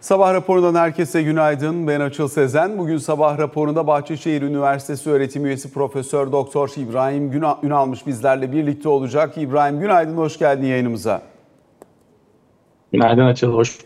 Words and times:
Sabah 0.00 0.34
raporundan 0.34 0.74
herkese 0.74 1.22
günaydın. 1.22 1.86
Ben 1.88 2.00
Açıl 2.00 2.28
Sezen. 2.28 2.78
Bugün 2.78 2.96
sabah 2.96 3.38
raporunda 3.38 3.86
Bahçeşehir 3.86 4.42
Üniversitesi 4.42 5.10
öğretim 5.10 5.46
üyesi 5.46 5.72
Profesör 5.72 6.32
Doktor 6.32 6.70
İbrahim 6.76 7.30
Günalmış 7.62 8.06
bizlerle 8.06 8.52
birlikte 8.52 8.88
olacak. 8.88 9.38
İbrahim 9.38 9.80
günaydın, 9.80 10.16
hoş 10.16 10.38
geldin 10.38 10.66
yayınımıza. 10.66 11.22
Günaydın 12.92 13.24
Açıl, 13.24 13.52
hoş 13.52 13.78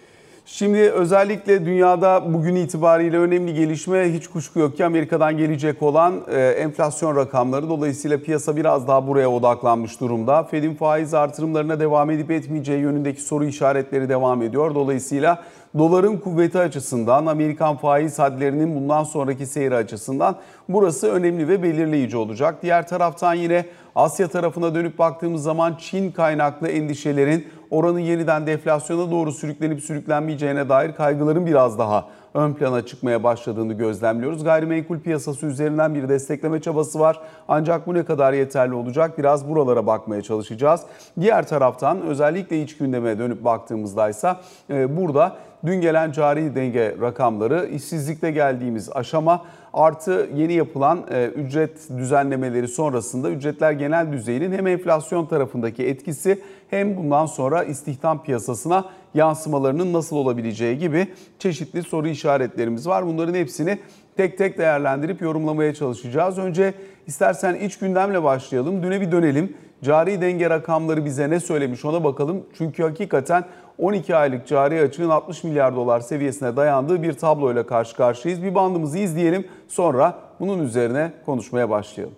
Şimdi 0.46 0.78
özellikle 0.78 1.66
dünyada 1.66 2.34
bugün 2.34 2.54
itibariyle 2.54 3.18
önemli 3.18 3.54
gelişme 3.54 4.12
hiç 4.12 4.28
kuşku 4.28 4.58
yok 4.58 4.76
ki 4.76 4.84
Amerika'dan 4.84 5.36
gelecek 5.36 5.82
olan 5.82 6.14
e, 6.30 6.40
enflasyon 6.40 7.16
rakamları. 7.16 7.68
Dolayısıyla 7.68 8.18
piyasa 8.18 8.56
biraz 8.56 8.88
daha 8.88 9.06
buraya 9.06 9.30
odaklanmış 9.30 10.00
durumda. 10.00 10.42
Fed'in 10.42 10.74
faiz 10.74 11.14
artırımlarına 11.14 11.80
devam 11.80 12.10
edip 12.10 12.30
etmeyeceği 12.30 12.80
yönündeki 12.80 13.20
soru 13.20 13.44
işaretleri 13.44 14.08
devam 14.08 14.42
ediyor. 14.42 14.74
Dolayısıyla 14.74 15.42
doların 15.78 16.16
kuvveti 16.16 16.58
açısından, 16.58 17.26
Amerikan 17.26 17.76
faiz 17.76 18.18
hadlerinin 18.18 18.76
bundan 18.76 19.04
sonraki 19.04 19.46
seyri 19.46 19.76
açısından 19.76 20.36
burası 20.68 21.12
önemli 21.12 21.48
ve 21.48 21.62
belirleyici 21.62 22.16
olacak. 22.16 22.58
Diğer 22.62 22.88
taraftan 22.88 23.34
yine 23.34 23.66
Asya 23.94 24.28
tarafına 24.28 24.74
dönüp 24.74 24.98
baktığımız 24.98 25.42
zaman 25.42 25.76
Çin 25.78 26.10
kaynaklı 26.10 26.68
endişelerin 26.68 27.48
oranın 27.74 27.98
yeniden 27.98 28.46
deflasyona 28.46 29.10
doğru 29.10 29.32
sürüklenip 29.32 29.80
sürüklenmeyeceğine 29.80 30.68
dair 30.68 30.92
kaygıların 30.92 31.46
biraz 31.46 31.78
daha 31.78 32.08
ön 32.34 32.52
plana 32.52 32.86
çıkmaya 32.86 33.22
başladığını 33.22 33.72
gözlemliyoruz. 33.72 34.44
Gayrimenkul 34.44 35.00
piyasası 35.00 35.46
üzerinden 35.46 35.94
bir 35.94 36.08
destekleme 36.08 36.60
çabası 36.60 37.00
var. 37.00 37.20
Ancak 37.48 37.86
bu 37.86 37.94
ne 37.94 38.04
kadar 38.04 38.32
yeterli 38.32 38.74
olacak? 38.74 39.18
Biraz 39.18 39.48
buralara 39.48 39.86
bakmaya 39.86 40.22
çalışacağız. 40.22 40.80
Diğer 41.20 41.46
taraftan 41.46 42.02
özellikle 42.02 42.62
iç 42.62 42.76
gündeme 42.76 43.18
dönüp 43.18 43.44
baktığımızda 43.44 44.08
ise 44.08 44.34
e, 44.70 44.96
burada 44.96 45.36
dün 45.66 45.80
gelen 45.80 46.12
cari 46.12 46.54
denge 46.54 46.96
rakamları, 47.00 47.66
işsizlikte 47.66 48.30
geldiğimiz 48.30 48.90
aşama 48.92 49.44
artı 49.74 50.30
yeni 50.34 50.52
yapılan 50.52 51.04
e, 51.10 51.26
ücret 51.26 51.88
düzenlemeleri 51.98 52.68
sonrasında 52.68 53.30
ücretler 53.30 53.72
genel 53.72 54.12
düzeyinin 54.12 54.52
hem 54.52 54.66
enflasyon 54.66 55.26
tarafındaki 55.26 55.86
etkisi 55.86 56.40
hem 56.70 56.96
bundan 56.96 57.26
sonra 57.26 57.64
istihdam 57.64 58.22
piyasasına 58.22 58.84
yansımalarının 59.14 59.92
nasıl 59.92 60.16
olabileceği 60.16 60.78
gibi 60.78 61.08
çeşitli 61.38 61.82
soru 61.82 62.08
işaretlerimiz 62.08 62.88
var. 62.88 63.06
Bunların 63.06 63.34
hepsini 63.34 63.78
tek 64.16 64.38
tek 64.38 64.58
değerlendirip 64.58 65.22
yorumlamaya 65.22 65.74
çalışacağız. 65.74 66.38
Önce 66.38 66.74
istersen 67.06 67.54
iç 67.54 67.78
gündemle 67.78 68.22
başlayalım. 68.22 68.82
Düne 68.82 69.00
bir 69.00 69.12
dönelim. 69.12 69.56
Cari 69.82 70.20
denge 70.20 70.50
rakamları 70.50 71.04
bize 71.04 71.30
ne 71.30 71.40
söylemiş 71.40 71.84
ona 71.84 72.04
bakalım. 72.04 72.46
Çünkü 72.58 72.82
hakikaten 72.82 73.44
12 73.78 74.16
aylık 74.16 74.46
cari 74.46 74.80
açığın 74.80 75.08
60 75.08 75.44
milyar 75.44 75.76
dolar 75.76 76.00
seviyesine 76.00 76.56
dayandığı 76.56 77.02
bir 77.02 77.12
tabloyla 77.12 77.66
karşı 77.66 77.96
karşıyayız. 77.96 78.42
Bir 78.42 78.54
bandımızı 78.54 78.98
izleyelim 78.98 79.46
sonra 79.68 80.18
bunun 80.40 80.64
üzerine 80.64 81.12
konuşmaya 81.26 81.70
başlayalım. 81.70 82.14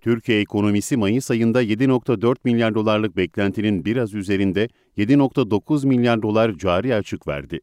Türkiye 0.00 0.40
ekonomisi 0.40 0.96
Mayıs 0.96 1.30
ayında 1.30 1.62
7.4 1.62 2.36
milyar 2.44 2.74
dolarlık 2.74 3.16
beklentinin 3.16 3.84
biraz 3.84 4.14
üzerinde 4.14 4.68
7.9 4.98 5.86
milyar 5.86 6.22
dolar 6.22 6.52
cari 6.52 6.94
açık 6.94 7.28
verdi. 7.28 7.60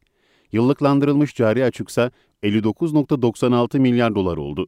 Yıllıklandırılmış 0.52 1.34
cari 1.34 1.64
açıksa 1.64 2.10
59.96 2.42 3.78
milyar 3.78 4.14
dolar 4.14 4.36
oldu. 4.36 4.66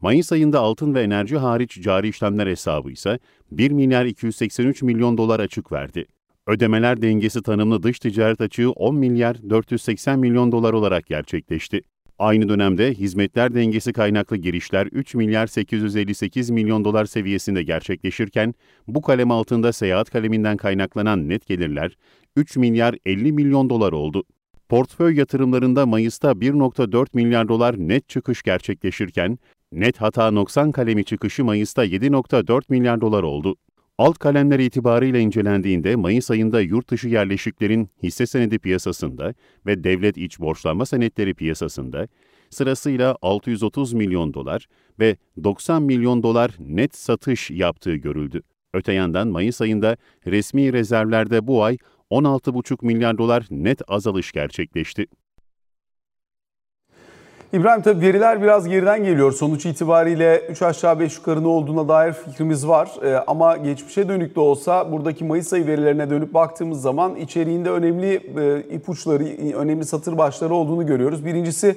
Mayıs 0.00 0.32
ayında 0.32 0.60
altın 0.60 0.94
ve 0.94 1.02
enerji 1.02 1.36
hariç 1.36 1.82
cari 1.82 2.08
işlemler 2.08 2.46
hesabı 2.46 2.90
ise 2.90 3.18
1 3.50 3.70
milyar 3.70 4.04
283 4.04 4.82
milyon 4.82 5.18
dolar 5.18 5.40
açık 5.40 5.72
verdi. 5.72 6.06
Ödemeler 6.48 7.02
dengesi 7.02 7.42
tanımlı 7.42 7.82
dış 7.82 7.98
ticaret 7.98 8.40
açığı 8.40 8.70
10 8.70 8.94
milyar 8.96 9.36
480 9.50 10.18
milyon 10.18 10.52
dolar 10.52 10.72
olarak 10.72 11.06
gerçekleşti. 11.06 11.82
Aynı 12.18 12.48
dönemde 12.48 12.94
hizmetler 12.94 13.54
dengesi 13.54 13.92
kaynaklı 13.92 14.36
girişler 14.36 14.86
3 14.86 15.14
milyar 15.14 15.46
858 15.46 16.50
milyon 16.50 16.84
dolar 16.84 17.04
seviyesinde 17.04 17.62
gerçekleşirken 17.62 18.54
bu 18.86 19.02
kalem 19.02 19.30
altında 19.30 19.72
seyahat 19.72 20.10
kaleminden 20.10 20.56
kaynaklanan 20.56 21.28
net 21.28 21.46
gelirler 21.46 21.96
3 22.36 22.56
milyar 22.56 22.94
50 23.06 23.32
milyon 23.32 23.70
dolar 23.70 23.92
oldu. 23.92 24.24
Portföy 24.68 25.16
yatırımlarında 25.16 25.86
Mayıs'ta 25.86 26.30
1.4 26.30 27.06
milyar 27.12 27.48
dolar 27.48 27.78
net 27.78 28.08
çıkış 28.08 28.42
gerçekleşirken 28.42 29.38
net 29.72 30.00
hata 30.00 30.30
noksan 30.30 30.72
kalemi 30.72 31.04
çıkışı 31.04 31.44
Mayıs'ta 31.44 31.86
7.4 31.86 32.62
milyar 32.68 33.00
dolar 33.00 33.22
oldu. 33.22 33.56
Alt 33.98 34.18
kalemler 34.18 34.58
itibarıyla 34.58 35.18
incelendiğinde 35.18 35.96
Mayıs 35.96 36.30
ayında 36.30 36.60
yurt 36.60 36.90
dışı 36.90 37.08
yerleşiklerin 37.08 37.90
hisse 38.02 38.26
senedi 38.26 38.58
piyasasında 38.58 39.34
ve 39.66 39.84
devlet 39.84 40.18
iç 40.18 40.40
borçlanma 40.40 40.86
senetleri 40.86 41.34
piyasasında 41.34 42.08
sırasıyla 42.50 43.16
630 43.22 43.92
milyon 43.92 44.34
dolar 44.34 44.66
ve 45.00 45.16
90 45.44 45.82
milyon 45.82 46.22
dolar 46.22 46.50
net 46.58 46.96
satış 46.96 47.50
yaptığı 47.50 47.94
görüldü. 47.94 48.42
Öte 48.72 48.92
yandan 48.92 49.28
Mayıs 49.28 49.60
ayında 49.60 49.96
resmi 50.26 50.72
rezervlerde 50.72 51.46
bu 51.46 51.64
ay 51.64 51.78
16,5 52.10 52.86
milyar 52.86 53.18
dolar 53.18 53.46
net 53.50 53.82
azalış 53.88 54.32
gerçekleşti. 54.32 55.06
İbrahim 57.52 57.82
tabi 57.82 58.06
veriler 58.06 58.42
biraz 58.42 58.68
geriden 58.68 59.04
geliyor. 59.04 59.32
Sonuç 59.32 59.66
itibariyle 59.66 60.42
3 60.50 60.62
aşağı 60.62 61.00
5 61.00 61.16
yukarı 61.16 61.42
ne 61.42 61.48
olduğuna 61.48 61.88
dair 61.88 62.12
fikrimiz 62.12 62.68
var. 62.68 62.90
Ee, 63.04 63.16
ama 63.26 63.56
geçmişe 63.56 64.08
dönük 64.08 64.36
de 64.36 64.40
olsa 64.40 64.92
buradaki 64.92 65.24
Mayıs 65.24 65.52
ayı 65.52 65.66
verilerine 65.66 66.10
dönüp 66.10 66.34
baktığımız 66.34 66.82
zaman 66.82 67.16
içeriğinde 67.16 67.70
önemli 67.70 68.14
e, 68.14 68.74
ipuçları, 68.74 69.24
önemli 69.56 69.84
satır 69.84 70.18
başları 70.18 70.54
olduğunu 70.54 70.86
görüyoruz. 70.86 71.26
Birincisi 71.26 71.76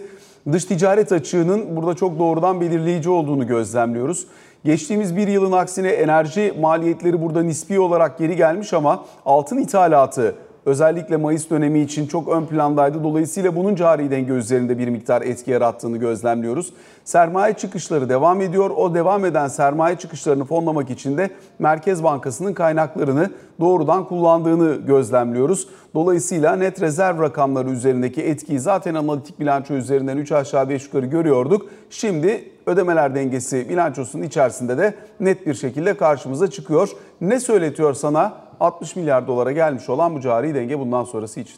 dış 0.51 0.65
ticaret 0.65 1.11
açığının 1.11 1.75
burada 1.75 1.95
çok 1.95 2.19
doğrudan 2.19 2.61
belirleyici 2.61 3.09
olduğunu 3.09 3.47
gözlemliyoruz. 3.47 4.27
Geçtiğimiz 4.65 5.17
bir 5.17 5.27
yılın 5.27 5.51
aksine 5.51 5.89
enerji 5.89 6.53
maliyetleri 6.61 7.21
burada 7.21 7.43
nispi 7.43 7.79
olarak 7.79 8.17
geri 8.17 8.35
gelmiş 8.35 8.73
ama 8.73 9.05
altın 9.25 9.57
ithalatı 9.57 10.35
özellikle 10.65 11.17
Mayıs 11.17 11.49
dönemi 11.49 11.79
için 11.79 12.07
çok 12.07 12.27
ön 12.27 12.45
plandaydı. 12.45 13.03
Dolayısıyla 13.03 13.55
bunun 13.55 13.75
cari 13.75 14.11
denge 14.11 14.33
üzerinde 14.33 14.77
bir 14.77 14.87
miktar 14.87 15.21
etki 15.21 15.51
yarattığını 15.51 15.97
gözlemliyoruz. 15.97 16.73
Sermaye 17.05 17.53
çıkışları 17.53 18.09
devam 18.09 18.41
ediyor. 18.41 18.69
O 18.69 18.93
devam 18.93 19.25
eden 19.25 19.47
sermaye 19.47 19.95
çıkışlarını 19.95 20.45
fonlamak 20.45 20.89
için 20.89 21.17
de 21.17 21.29
Merkez 21.59 22.03
Bankası'nın 22.03 22.53
kaynaklarını 22.53 23.29
doğrudan 23.59 24.07
kullandığını 24.07 24.75
gözlemliyoruz. 24.75 25.67
Dolayısıyla 25.93 26.55
net 26.55 26.81
rezerv 26.81 27.21
rakamları 27.21 27.69
üzerindeki 27.69 28.21
etkiyi 28.21 28.59
zaten 28.59 28.95
analitik 28.95 29.39
bilanço 29.39 29.73
üzerinden 29.73 30.17
3 30.17 30.31
aşağı 30.31 30.69
5 30.69 30.85
yukarı 30.85 31.05
görüyorduk. 31.05 31.65
Şimdi 31.89 32.49
ödemeler 32.65 33.15
dengesi 33.15 33.69
bilançosunun 33.69 34.23
içerisinde 34.23 34.77
de 34.77 34.93
net 35.19 35.47
bir 35.47 35.53
şekilde 35.53 35.97
karşımıza 35.97 36.49
çıkıyor. 36.49 36.89
Ne 37.21 37.39
söyletiyor 37.39 37.93
sana 37.93 38.33
60 38.61 38.95
milyar 38.95 39.27
dolara 39.27 39.51
gelmiş 39.51 39.89
olan 39.89 40.15
bu 40.15 40.21
cari 40.21 40.55
denge 40.55 40.79
bundan 40.79 41.03
sonrası 41.03 41.39
için? 41.39 41.55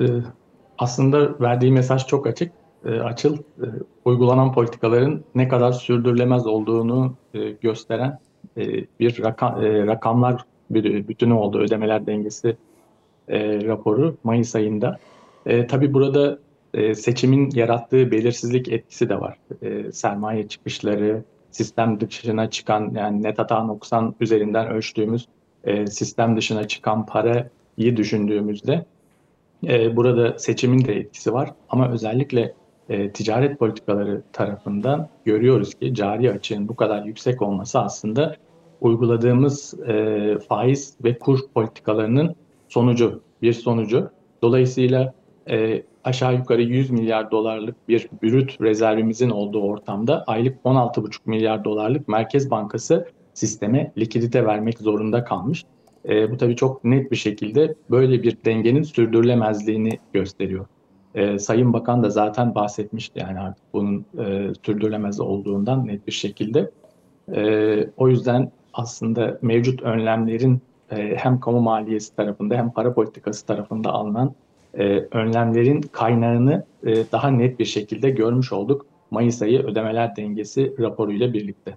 Ee, 0.00 0.04
aslında 0.78 1.40
verdiği 1.40 1.72
mesaj 1.72 2.06
çok 2.06 2.26
açık. 2.26 2.52
Ee, 2.84 3.00
açıl, 3.00 3.36
e, 3.36 3.66
uygulanan 4.04 4.52
politikaların 4.52 5.24
ne 5.34 5.48
kadar 5.48 5.72
sürdürülemez 5.72 6.46
olduğunu 6.46 7.14
e, 7.34 7.50
gösteren 7.50 8.18
e, 8.56 8.64
bir 9.00 9.24
rakam, 9.24 9.62
rakamlar 9.62 10.44
bütünü 10.70 11.32
oldu 11.32 11.58
ödemeler 11.58 12.06
dengesi 12.06 12.56
raporu 13.66 14.16
Mayıs 14.24 14.54
ayında. 14.54 14.98
Tabii 15.68 15.94
burada 15.94 16.38
seçimin 16.94 17.50
yarattığı 17.54 18.10
belirsizlik 18.10 18.68
etkisi 18.68 19.08
de 19.08 19.20
var. 19.20 19.38
Sermaye 19.92 20.48
çıkışları, 20.48 21.24
sistem 21.50 22.00
dışına 22.00 22.50
çıkan 22.50 22.92
yani 22.94 23.22
net 23.22 23.38
hata 23.38 23.64
noksan 23.64 24.14
üzerinden 24.20 24.68
ölçtüğümüz 24.68 25.28
e, 25.64 25.86
sistem 25.86 26.36
dışına 26.36 26.68
çıkan 26.68 27.06
parayı 27.06 27.96
düşündüğümüzde 27.96 28.84
e, 29.68 29.96
burada 29.96 30.38
seçimin 30.38 30.84
de 30.84 30.96
etkisi 30.96 31.32
var. 31.32 31.50
Ama 31.68 31.92
özellikle 31.92 32.54
e, 32.88 33.10
ticaret 33.10 33.58
politikaları 33.58 34.22
tarafından 34.32 35.08
görüyoruz 35.24 35.74
ki 35.74 35.94
cari 35.94 36.32
açığın 36.32 36.68
bu 36.68 36.76
kadar 36.76 37.04
yüksek 37.04 37.42
olması 37.42 37.80
aslında 37.80 38.36
uyguladığımız 38.80 39.74
e, 39.88 40.38
faiz 40.48 40.94
ve 41.04 41.18
kur 41.18 41.38
politikalarının 41.54 42.34
sonucu, 42.68 43.20
bir 43.42 43.52
sonucu. 43.52 44.10
Dolayısıyla 44.42 45.14
e, 45.50 45.82
aşağı 46.04 46.34
yukarı 46.34 46.62
100 46.62 46.90
milyar 46.90 47.30
dolarlık 47.30 47.88
bir 47.88 48.08
brüt 48.22 48.60
rezervimizin 48.60 49.30
olduğu 49.30 49.62
ortamda 49.62 50.24
aylık 50.26 50.58
16,5 50.64 51.18
milyar 51.26 51.64
dolarlık 51.64 52.08
Merkez 52.08 52.50
Bankası 52.50 53.06
sisteme 53.34 53.92
likidite 53.98 54.46
vermek 54.46 54.78
zorunda 54.78 55.24
kalmış. 55.24 55.64
E, 56.08 56.30
bu 56.30 56.36
tabii 56.36 56.56
çok 56.56 56.84
net 56.84 57.10
bir 57.10 57.16
şekilde 57.16 57.74
böyle 57.90 58.22
bir 58.22 58.36
dengenin 58.44 58.82
sürdürülemezliğini 58.82 59.98
gösteriyor. 60.12 60.66
E, 61.14 61.38
Sayın 61.38 61.72
Bakan 61.72 62.02
da 62.02 62.10
zaten 62.10 62.54
bahsetmişti 62.54 63.20
yani 63.20 63.40
artık 63.40 63.64
bunun 63.72 64.04
e, 64.18 64.52
sürdürülemez 64.62 65.20
olduğundan 65.20 65.86
net 65.86 66.06
bir 66.06 66.12
şekilde. 66.12 66.70
E, 67.34 67.88
o 67.96 68.08
yüzden 68.08 68.52
aslında 68.72 69.38
mevcut 69.42 69.82
önlemlerin 69.82 70.60
e, 70.90 71.16
hem 71.16 71.40
kamu 71.40 71.60
maliyesi 71.60 72.16
tarafında 72.16 72.54
hem 72.54 72.70
para 72.70 72.94
politikası 72.94 73.46
tarafında 73.46 73.92
alınan 73.92 74.34
e, 74.74 74.84
önlemlerin 75.12 75.80
kaynağını 75.80 76.64
e, 76.86 76.94
daha 77.12 77.30
net 77.30 77.58
bir 77.58 77.64
şekilde 77.64 78.10
görmüş 78.10 78.52
olduk 78.52 78.86
Mayıs 79.10 79.42
ayı 79.42 79.62
ödemeler 79.62 80.16
dengesi 80.16 80.74
raporuyla 80.78 81.32
birlikte. 81.32 81.76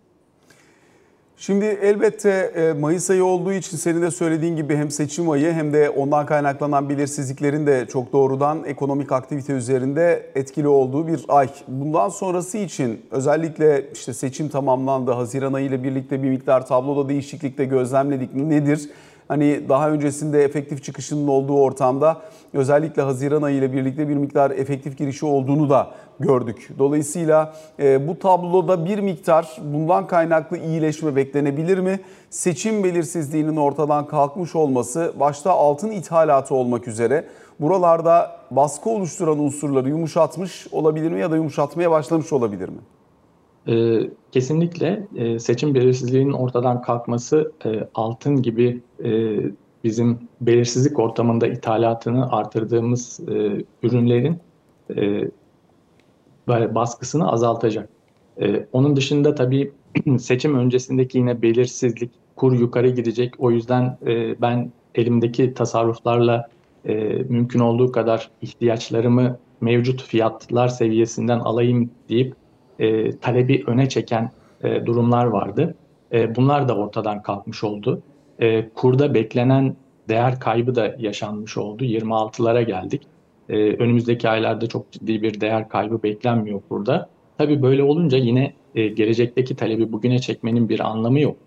Şimdi 1.38 1.66
elbette 1.66 2.30
e, 2.56 2.74
Mayıs 2.74 3.10
ayı 3.10 3.26
olduğu 3.26 3.54
için 3.54 3.78
senin 3.78 4.02
de 4.02 4.12
söylediğin 4.12 4.56
gibi 4.56 4.76
hem 4.76 4.92
seçim 4.92 5.30
ayı 5.30 5.54
hem 5.54 5.74
de 5.74 5.90
ondan 5.90 6.26
kaynaklanan 6.26 6.90
belirsizliklerin 6.90 7.68
de 7.68 7.86
çok 7.92 8.14
doğrudan 8.14 8.64
ekonomik 8.66 9.12
aktivite 9.12 9.54
üzerinde 9.54 10.32
etkili 10.36 10.68
olduğu 10.68 11.08
bir 11.08 11.26
ay. 11.28 11.50
Bundan 11.68 12.10
sonrası 12.10 12.58
için 12.58 13.02
özellikle 13.12 13.86
işte 13.94 14.14
seçim 14.14 14.50
tamamlandı. 14.50 15.12
Haziran 15.12 15.54
ayı 15.54 15.66
ile 15.66 15.84
birlikte 15.84 16.24
bir 16.24 16.30
miktar 16.30 16.68
tabloda 16.68 17.10
değişiklik 17.10 17.58
de 17.58 17.66
gözlemledik. 17.66 18.36
Nedir? 18.36 18.90
Hani 19.28 19.70
daha 19.70 19.90
öncesinde 19.90 20.44
efektif 20.44 20.84
çıkışının 20.84 21.28
olduğu 21.28 21.60
ortamda 21.60 22.22
özellikle 22.54 23.02
Haziran 23.02 23.42
ayı 23.42 23.58
ile 23.58 23.74
birlikte 23.74 24.10
bir 24.10 24.16
miktar 24.16 24.52
efektif 24.52 24.98
girişi 24.98 25.26
olduğunu 25.26 25.70
da 25.70 25.92
gördük. 26.20 26.70
Dolayısıyla 26.80 27.54
e, 27.80 28.08
bu 28.08 28.20
tabloda 28.20 28.86
bir 28.86 29.00
miktar 29.00 29.58
bundan 29.74 30.08
kaynaklı 30.08 30.58
iyileşme 30.58 31.16
beklenebilir 31.16 31.78
mi? 31.78 32.00
Seçim 32.30 32.84
belirsizliğinin 32.84 33.56
ortadan 33.56 34.08
kalkmış 34.08 34.56
olması 34.56 35.14
başta 35.20 35.52
altın 35.52 35.92
ithalatı 35.92 36.56
olmak 36.56 36.88
üzere 36.88 37.26
buralarda 37.60 38.32
baskı 38.52 38.90
oluşturan 38.90 39.40
unsurları 39.40 39.90
yumuşatmış 39.90 40.68
olabilir 40.72 41.12
mi 41.12 41.20
ya 41.20 41.32
da 41.32 41.36
yumuşatmaya 41.36 41.92
başlamış 41.92 42.34
olabilir 42.34 42.70
mi? 42.70 42.80
E, 43.68 44.02
kesinlikle 44.32 45.08
e, 45.16 45.40
seçim 45.40 45.76
belirsizliğinin 45.76 46.32
ortadan 46.32 46.82
kalkması 46.82 47.52
e, 47.66 47.88
altın 47.96 48.42
gibi 48.42 48.82
e, 49.04 49.40
bizim 49.84 50.20
belirsizlik 50.42 51.00
ortamında 51.00 51.48
ithalatını 51.48 52.32
artırdığımız 52.32 53.20
e, 53.28 53.66
ürünlerin 53.84 54.38
e, 54.98 55.32
baskısını 56.48 57.32
azaltacak. 57.32 57.90
E, 58.42 58.68
onun 58.72 58.96
dışında 58.96 59.36
tabii 59.36 59.72
seçim 60.20 60.58
öncesindeki 60.58 61.18
yine 61.18 61.42
belirsizlik, 61.42 62.12
kur 62.36 62.54
yukarı 62.54 62.90
gidecek. 62.90 63.34
O 63.40 63.52
yüzden 63.52 63.98
e, 64.06 64.42
ben 64.42 64.72
elimdeki 64.96 65.54
tasarruflarla 65.54 66.50
e, 66.86 66.94
mümkün 67.30 67.60
olduğu 67.60 67.92
kadar 67.92 68.30
ihtiyaçlarımı 68.42 69.38
mevcut 69.62 70.04
fiyatlar 70.04 70.68
seviyesinden 70.68 71.40
alayım 71.40 71.90
deyip 72.10 72.36
e, 72.80 73.18
talebi 73.20 73.64
öne 73.68 73.90
çeken 73.90 74.32
e, 74.64 74.86
durumlar 74.86 75.26
vardı. 75.26 75.76
E, 76.14 76.36
bunlar 76.36 76.68
da 76.68 76.78
ortadan 76.78 77.22
kalkmış 77.22 77.64
oldu. 77.64 78.02
E, 78.40 78.70
kurda 78.70 79.14
beklenen 79.14 79.76
değer 80.10 80.40
kaybı 80.40 80.76
da 80.76 80.96
yaşanmış 81.00 81.58
oldu. 81.58 81.84
26'lara 81.84 82.62
geldik. 82.62 83.02
E, 83.50 83.56
önümüzdeki 83.56 84.30
aylarda 84.30 84.68
çok 84.68 84.92
ciddi 84.92 85.22
bir 85.22 85.42
değer 85.42 85.70
kaybı 85.70 86.04
beklenmiyor 86.04 86.62
kurda. 86.70 87.10
Tabii 87.38 87.62
böyle 87.62 87.84
olunca 87.84 88.18
yine 88.18 88.54
e, 88.76 88.88
gelecekteki 88.88 89.56
talebi 89.56 89.92
bugüne 89.92 90.20
çekmenin 90.20 90.70
bir 90.70 90.80
anlamı 90.80 91.20
yok. 91.20 91.38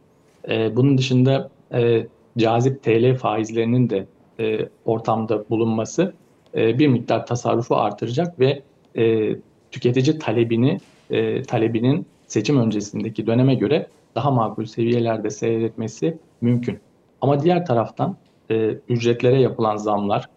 E, 0.48 0.76
bunun 0.76 0.98
dışında 0.98 1.50
e, 1.74 2.06
cazip 2.38 2.82
TL 2.82 3.16
faizlerinin 3.16 3.90
de 3.90 4.06
e, 4.40 4.68
ortamda 4.84 5.48
bulunması 5.50 6.14
e, 6.54 6.78
bir 6.78 6.88
miktar 6.88 7.26
tasarrufu 7.26 7.76
artıracak 7.76 8.40
ve 8.40 8.62
e, 8.96 9.36
tüketici 9.70 10.18
talebini 10.18 10.78
e, 11.10 11.42
talebinin 11.42 12.06
seçim 12.26 12.60
öncesindeki 12.60 13.26
döneme 13.26 13.54
göre 13.54 13.86
daha 14.14 14.30
makul 14.30 14.64
seviyelerde 14.64 15.30
seyretmesi 15.30 16.18
mümkün. 16.40 16.80
Ama 17.20 17.42
diğer 17.42 17.66
taraftan 17.66 18.16
e, 18.50 18.78
ücretlere 18.88 19.40
yapılan 19.40 19.76
zamlar 19.76 20.28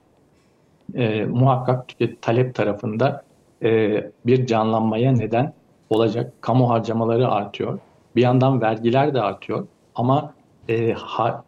e, 0.95 1.25
muhakkak 1.25 1.87
tüket 1.87 2.21
talep 2.21 2.55
tarafında 2.55 3.23
e, 3.63 4.03
bir 4.25 4.45
canlanmaya 4.45 5.11
neden 5.11 5.53
olacak. 5.89 6.33
Kamu 6.41 6.69
harcamaları 6.69 7.27
artıyor. 7.27 7.79
Bir 8.15 8.21
yandan 8.21 8.61
vergiler 8.61 9.13
de 9.13 9.21
artıyor. 9.21 9.67
Ama 9.95 10.33
e, 10.69 10.93
ha, 10.93 11.43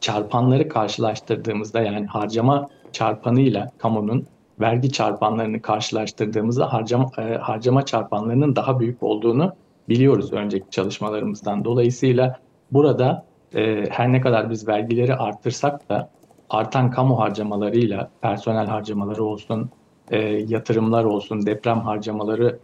çarpanları 0.00 0.68
karşılaştırdığımızda 0.68 1.80
yani 1.82 2.06
harcama 2.06 2.68
çarpanıyla 2.92 3.70
kamunun 3.78 4.26
vergi 4.60 4.92
çarpanlarını 4.92 5.62
karşılaştırdığımızda 5.62 6.72
harcama, 6.72 7.10
e, 7.18 7.34
harcama 7.34 7.84
çarpanlarının 7.84 8.56
daha 8.56 8.80
büyük 8.80 9.02
olduğunu 9.02 9.52
biliyoruz 9.88 10.32
önceki 10.32 10.70
çalışmalarımızdan. 10.70 11.64
Dolayısıyla 11.64 12.40
burada 12.72 13.26
e, 13.54 13.84
her 13.90 14.12
ne 14.12 14.20
kadar 14.20 14.50
biz 14.50 14.68
vergileri 14.68 15.14
arttırsak 15.14 15.88
da 15.88 16.10
artan 16.50 16.90
kamu 16.90 17.20
harcamalarıyla 17.20 18.10
personel 18.20 18.66
harcamaları 18.66 19.24
olsun, 19.24 19.70
e, 20.10 20.18
yatırımlar 20.28 21.04
olsun, 21.04 21.46
deprem 21.46 21.80
harcamaları 21.80 22.58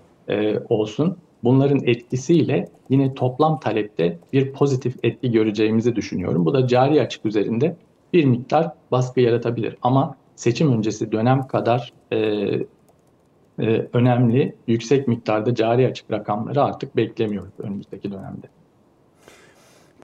olsun 0.69 1.17
bunların 1.45 1.81
etkisiyle 1.85 2.69
yine 2.91 3.15
toplam 3.15 3.61
talepte 3.61 4.19
bir 4.33 4.53
pozitif 4.53 4.97
etki 5.03 5.31
göreceğimizi 5.33 5.97
düşünüyorum. 5.97 6.45
Bu 6.45 6.55
da 6.55 6.67
cari 6.67 7.03
açık 7.03 7.27
üzerinde 7.27 7.77
bir 8.13 8.25
miktar 8.25 8.71
baskı 8.91 9.21
yaratabilir. 9.21 9.77
Ama 9.83 10.17
seçim 10.37 10.73
öncesi 10.73 11.13
dönem 11.13 11.47
kadar 11.47 11.93
e, 12.13 12.19
e, 12.19 13.89
önemli, 13.93 14.55
yüksek 14.67 15.09
miktarda 15.09 15.55
cari 15.55 15.87
açık 15.87 16.11
rakamları 16.11 16.63
artık 16.63 16.97
beklemiyoruz 16.97 17.53
önümüzdeki 17.59 18.13
dönemde. 18.13 18.56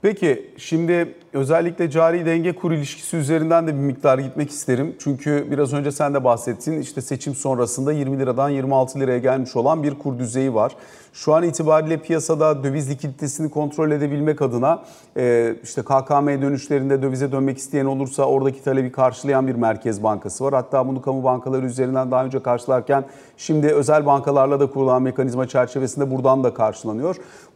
Peki 0.03 0.51
şimdi 0.57 1.15
özellikle 1.33 1.89
cari 1.89 2.25
denge 2.25 2.55
kur 2.55 2.71
ilişkisi 2.71 3.17
üzerinden 3.17 3.67
de 3.67 3.73
bir 3.73 3.79
miktar 3.79 4.19
gitmek 4.19 4.49
isterim. 4.49 4.95
Çünkü 4.99 5.47
biraz 5.51 5.73
önce 5.73 5.91
sen 5.91 6.13
de 6.13 6.23
bahsettin 6.23 6.81
işte 6.81 7.01
seçim 7.01 7.35
sonrasında 7.35 7.91
20 7.91 8.19
liradan 8.19 8.49
26 8.49 8.99
liraya 8.99 9.17
gelmiş 9.19 9.55
olan 9.55 9.83
bir 9.83 9.99
kur 9.99 10.19
düzeyi 10.19 10.53
var. 10.53 10.75
Şu 11.13 11.33
an 11.33 11.43
itibariyle 11.43 11.97
piyasada 11.97 12.63
döviz 12.63 12.89
likiditesini 12.89 13.49
kontrol 13.49 13.91
edebilmek 13.91 14.41
adına 14.41 14.83
e, 15.17 15.55
işte 15.63 15.81
KKM 15.81 16.27
dönüşlerinde 16.27 17.01
dövize 17.01 17.31
dönmek 17.31 17.57
isteyen 17.57 17.85
olursa 17.85 18.23
oradaki 18.23 18.63
talebi 18.63 18.91
karşılayan 18.91 19.47
bir 19.47 19.55
merkez 19.55 20.03
bankası 20.03 20.43
var. 20.43 20.53
Hatta 20.53 20.87
bunu 20.87 21.01
kamu 21.01 21.23
bankaları 21.23 21.65
üzerinden 21.65 22.11
daha 22.11 22.25
önce 22.25 22.39
karşılarken 22.43 23.05
şimdi 23.37 23.67
özel 23.67 24.05
bankalarla 24.05 24.59
da 24.59 24.69
kurulan 24.69 25.01
mekanizma 25.01 25.47
çerçevesinde 25.47 26.11
buradan 26.11 26.43
da 26.43 26.53
karşılanıyor. 26.53 27.15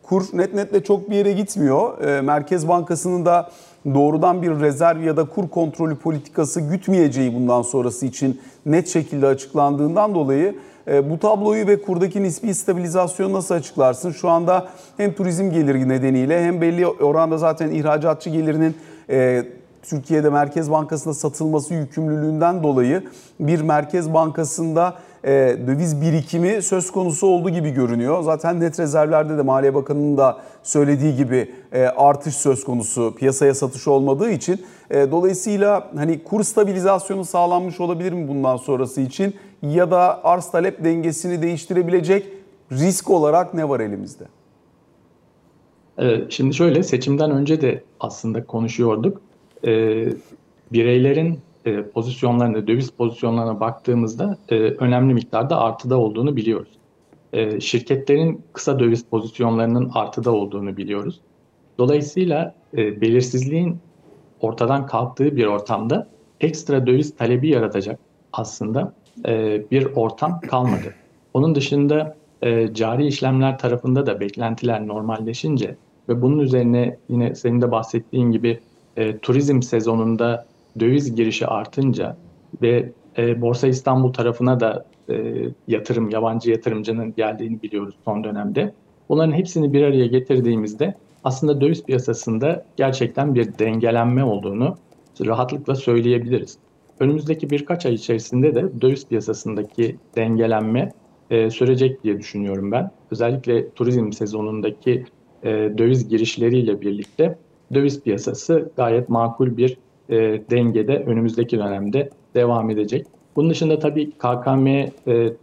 Kur 0.09 0.23
net 0.33 0.53
netle 0.53 0.83
çok 0.83 1.09
bir 1.09 1.15
yere 1.15 1.31
gitmiyor. 1.31 2.01
E, 2.01 2.21
merkez 2.21 2.67
Bankası'nın 2.67 3.25
da 3.25 3.49
doğrudan 3.85 4.41
bir 4.41 4.59
rezerv 4.59 5.01
ya 5.03 5.17
da 5.17 5.25
kur 5.25 5.49
kontrolü 5.49 5.95
politikası 5.95 6.61
gütmeyeceği 6.61 7.35
bundan 7.35 7.61
sonrası 7.61 8.05
için 8.05 8.41
net 8.65 8.87
şekilde 8.87 9.27
açıklandığından 9.27 10.15
dolayı 10.15 10.55
e, 10.87 11.09
bu 11.09 11.19
tabloyu 11.19 11.67
ve 11.67 11.81
kurdaki 11.81 12.23
nispi 12.23 12.55
stabilizasyonu 12.55 13.33
nasıl 13.33 13.55
açıklarsın? 13.55 14.11
Şu 14.11 14.29
anda 14.29 14.67
hem 14.97 15.13
turizm 15.13 15.51
geliri 15.51 15.89
nedeniyle 15.89 16.43
hem 16.43 16.61
belli 16.61 16.87
oranda 16.87 17.37
zaten 17.37 17.71
ihracatçı 17.71 18.29
gelirinin 18.29 18.75
e, 19.09 19.43
Türkiye'de 19.81 20.29
Merkez 20.29 20.71
Bankası'nda 20.71 21.13
satılması 21.13 21.73
yükümlülüğünden 21.73 22.63
dolayı 22.63 23.03
bir 23.39 23.61
Merkez 23.61 24.13
Bankası'nda 24.13 24.95
e, 25.27 25.57
döviz 25.67 26.01
birikimi 26.01 26.61
söz 26.61 26.91
konusu 26.91 27.27
olduğu 27.27 27.49
gibi 27.49 27.69
görünüyor. 27.69 28.21
Zaten 28.21 28.59
net 28.59 28.79
rezervlerde 28.79 29.37
de 29.37 29.41
Maliye 29.41 29.73
Bakanı'nın 29.75 30.17
da 30.17 30.37
söylediği 30.63 31.15
gibi 31.15 31.51
e, 31.71 31.81
artış 31.83 32.35
söz 32.35 32.63
konusu 32.63 33.15
piyasaya 33.15 33.53
satış 33.53 33.87
olmadığı 33.87 34.31
için. 34.31 34.65
E, 34.89 35.11
dolayısıyla 35.11 35.91
hani 35.95 36.23
kur 36.23 36.43
stabilizasyonu 36.43 37.25
sağlanmış 37.25 37.79
olabilir 37.79 38.11
mi 38.11 38.27
bundan 38.27 38.57
sonrası 38.57 39.01
için? 39.01 39.35
Ya 39.61 39.91
da 39.91 40.23
arz 40.23 40.51
talep 40.51 40.83
dengesini 40.83 41.41
değiştirebilecek 41.41 42.27
risk 42.71 43.09
olarak 43.09 43.53
ne 43.53 43.69
var 43.69 43.79
elimizde? 43.79 44.23
Şimdi 46.29 46.53
şöyle 46.55 46.83
seçimden 46.83 47.31
önce 47.31 47.61
de 47.61 47.83
aslında 47.99 48.45
konuşuyorduk. 48.45 49.21
Bireylerin 50.71 51.39
e, 51.67 51.83
pozisyonlarına, 51.83 52.67
döviz 52.67 52.89
pozisyonlarına 52.89 53.59
baktığımızda 53.59 54.37
e, 54.49 54.55
önemli 54.55 55.13
miktarda 55.13 55.59
artıda 55.59 55.97
olduğunu 55.97 56.35
biliyoruz. 56.35 56.69
E, 57.33 57.59
şirketlerin 57.59 58.41
kısa 58.53 58.79
döviz 58.79 59.05
pozisyonlarının 59.05 59.91
artıda 59.93 60.31
olduğunu 60.31 60.77
biliyoruz. 60.77 61.19
Dolayısıyla 61.77 62.55
belirsizliğin 62.73 63.77
ortadan 64.41 64.85
kalktığı 64.85 65.35
bir 65.35 65.45
ortamda 65.45 66.07
ekstra 66.41 66.87
döviz 66.87 67.15
talebi 67.15 67.49
yaratacak 67.49 67.99
aslında 68.33 68.93
bir 69.71 69.85
ortam 69.95 70.41
kalmadı. 70.41 70.93
Onun 71.33 71.55
dışında 71.55 72.17
cari 72.73 73.07
işlemler 73.07 73.57
tarafında 73.57 74.05
da 74.05 74.19
beklentiler 74.19 74.87
normalleşince 74.87 75.75
ve 76.09 76.21
bunun 76.21 76.39
üzerine 76.39 76.97
yine 77.09 77.35
senin 77.35 77.61
de 77.61 77.71
bahsettiğin 77.71 78.31
gibi 78.31 78.59
e, 78.97 79.17
turizm 79.17 79.61
sezonunda 79.61 80.45
döviz 80.79 81.15
girişi 81.15 81.47
artınca 81.47 82.17
ve 82.61 82.91
e, 83.17 83.41
Borsa 83.41 83.67
İstanbul 83.67 84.13
tarafına 84.13 84.59
da 84.59 84.85
e, 85.09 85.33
yatırım, 85.67 86.09
yabancı 86.09 86.51
yatırımcının 86.51 87.13
geldiğini 87.15 87.61
biliyoruz 87.61 87.95
son 88.05 88.23
dönemde. 88.23 88.73
Bunların 89.09 89.31
hepsini 89.31 89.73
bir 89.73 89.83
araya 89.83 90.05
getirdiğimizde 90.05 90.95
aslında 91.23 91.61
döviz 91.61 91.83
piyasasında 91.83 92.65
gerçekten 92.77 93.35
bir 93.35 93.59
dengelenme 93.59 94.23
olduğunu 94.23 94.77
rahatlıkla 95.25 95.75
söyleyebiliriz. 95.75 96.57
önümüzdeki 96.99 97.49
birkaç 97.49 97.85
ay 97.85 97.93
içerisinde 97.93 98.55
de 98.55 98.81
döviz 98.81 99.07
piyasasındaki 99.07 99.97
dengelenme 100.15 100.91
e, 101.29 101.49
sürecek 101.49 102.03
diye 102.03 102.19
düşünüyorum 102.19 102.71
ben. 102.71 102.91
Özellikle 103.11 103.69
turizm 103.69 104.11
sezonundaki 104.11 105.05
e, 105.43 105.49
döviz 105.77 106.09
girişleriyle 106.09 106.81
birlikte 106.81 107.37
döviz 107.73 108.03
piyasası 108.03 108.71
gayet 108.75 109.09
makul 109.09 109.57
bir 109.57 109.77
e, 110.09 110.15
dengede 110.51 110.97
önümüzdeki 110.97 111.57
dönemde 111.57 112.09
devam 112.35 112.69
edecek. 112.69 113.05
Bunun 113.35 113.49
dışında 113.49 113.79
tabii 113.79 114.11
KKM 114.11 114.67
e, 114.67 114.91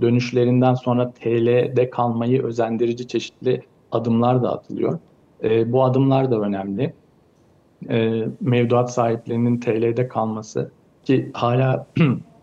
dönüşlerinden 0.01 0.75
sonra 0.75 1.11
TL'de 1.11 1.91
kalmayı 1.91 2.43
özendirici 2.43 3.09
çeşitli 3.09 3.63
adımlar 3.93 4.43
da 4.43 4.53
atılıyor. 4.53 4.99
E, 5.45 5.73
bu 5.73 5.85
adımlar 5.85 6.31
da 6.31 6.41
önemli. 6.41 6.93
E, 7.91 8.25
mevduat 8.41 8.93
sahiplerinin 8.93 9.61
TL'de 9.61 10.09
kalması 10.09 10.71
ki 11.05 11.31
hala 11.35 11.87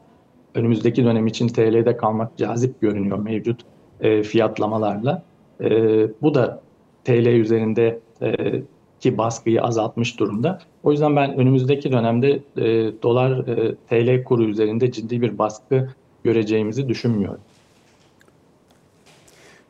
önümüzdeki 0.56 1.06
dönem 1.06 1.28
için 1.28 1.48
TL'de 1.48 1.98
kalmak 1.98 2.38
cazip 2.38 2.82
görünüyor 2.82 3.20
mevcut 3.20 3.62
e, 4.01 4.24
fiyatlamalarla. 4.24 5.24
E, 5.62 5.70
bu 6.22 6.34
da 6.34 6.62
TL 7.04 7.28
üzerinde 7.28 8.00
e, 8.22 8.62
ki 9.01 9.17
baskıyı 9.17 9.63
azaltmış 9.63 10.20
durumda. 10.20 10.60
O 10.84 10.91
yüzden 10.91 11.15
ben 11.15 11.38
önümüzdeki 11.38 11.91
dönemde 11.91 12.31
e, 12.58 12.63
dolar 13.03 13.48
e, 13.48 13.75
TL 13.75 14.24
kuru 14.24 14.43
üzerinde 14.43 14.91
ciddi 14.91 15.22
bir 15.22 15.38
baskı 15.38 15.89
göreceğimizi 16.24 16.89
düşünmüyorum. 16.89 17.41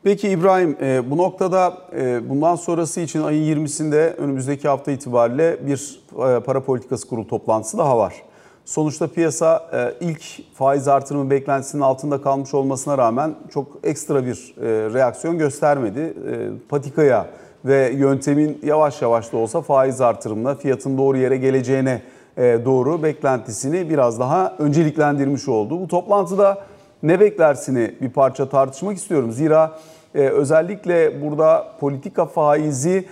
Peki 0.04 0.28
İbrahim 0.28 0.76
e, 0.82 1.10
bu 1.10 1.16
noktada 1.16 1.78
e, 1.96 2.28
bundan 2.28 2.56
sonrası 2.56 3.00
için 3.00 3.22
ayın 3.22 3.66
20'sinde 3.66 4.14
önümüzdeki 4.14 4.68
hafta 4.68 4.92
itibariyle 4.92 5.58
bir 5.66 6.00
e, 6.12 6.40
para 6.40 6.60
politikası 6.64 7.08
kurulu 7.08 7.28
toplantısı 7.28 7.78
daha 7.78 7.98
var. 7.98 8.14
Sonuçta 8.64 9.06
piyasa 9.06 9.70
ilk 10.00 10.22
faiz 10.54 10.88
artırımı 10.88 11.30
beklentisinin 11.30 11.82
altında 11.82 12.22
kalmış 12.22 12.54
olmasına 12.54 12.98
rağmen 12.98 13.34
çok 13.50 13.78
ekstra 13.82 14.26
bir 14.26 14.54
reaksiyon 14.94 15.38
göstermedi. 15.38 16.14
Patikaya 16.68 17.26
ve 17.64 17.90
yöntemin 17.96 18.60
yavaş 18.62 19.02
yavaş 19.02 19.32
da 19.32 19.36
olsa 19.36 19.60
faiz 19.60 20.00
artırımına 20.00 20.54
fiyatın 20.54 20.98
doğru 20.98 21.18
yere 21.18 21.36
geleceğine 21.36 22.02
doğru 22.38 23.02
beklentisini 23.02 23.90
biraz 23.90 24.20
daha 24.20 24.54
önceliklendirmiş 24.58 25.48
oldu. 25.48 25.80
Bu 25.80 25.88
toplantıda 25.88 26.58
ne 27.02 27.20
beklersini 27.20 27.94
bir 28.00 28.10
parça 28.10 28.48
tartışmak 28.48 28.96
istiyorum. 28.96 29.32
Zira 29.32 29.78
özellikle 30.14 31.22
burada 31.22 31.66
politika 31.80 32.26
faizi 32.26 33.04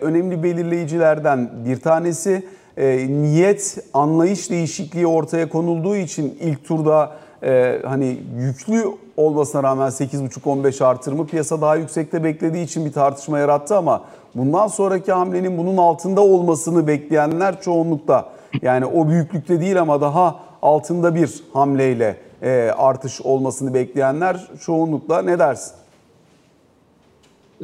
önemli 0.00 0.42
belirleyicilerden 0.42 1.50
bir 1.64 1.80
tanesi 1.80 2.44
e, 2.76 3.08
niyet, 3.08 3.78
anlayış 3.94 4.50
değişikliği 4.50 5.06
ortaya 5.06 5.48
konulduğu 5.48 5.96
için 5.96 6.38
ilk 6.40 6.64
turda 6.64 7.12
e, 7.42 7.80
hani 7.84 8.18
yüklü 8.38 8.84
olmasına 9.16 9.62
rağmen 9.62 9.88
8,5-15 9.88 10.84
artırımı 10.84 11.26
piyasa 11.26 11.60
daha 11.60 11.76
yüksekte 11.76 12.24
beklediği 12.24 12.64
için 12.64 12.84
bir 12.84 12.92
tartışma 12.92 13.38
yarattı 13.38 13.76
ama 13.76 14.04
bundan 14.34 14.66
sonraki 14.66 15.12
hamlenin 15.12 15.58
bunun 15.58 15.76
altında 15.76 16.20
olmasını 16.20 16.86
bekleyenler 16.86 17.62
çoğunlukta 17.62 18.32
yani 18.62 18.86
o 18.86 19.08
büyüklükte 19.08 19.60
değil 19.60 19.80
ama 19.80 20.00
daha 20.00 20.40
altında 20.62 21.14
bir 21.14 21.42
hamleyle 21.52 22.16
e, 22.42 22.70
artış 22.76 23.20
olmasını 23.20 23.74
bekleyenler 23.74 24.48
çoğunlukla 24.60 25.22
ne 25.22 25.38
dersin? 25.38 25.74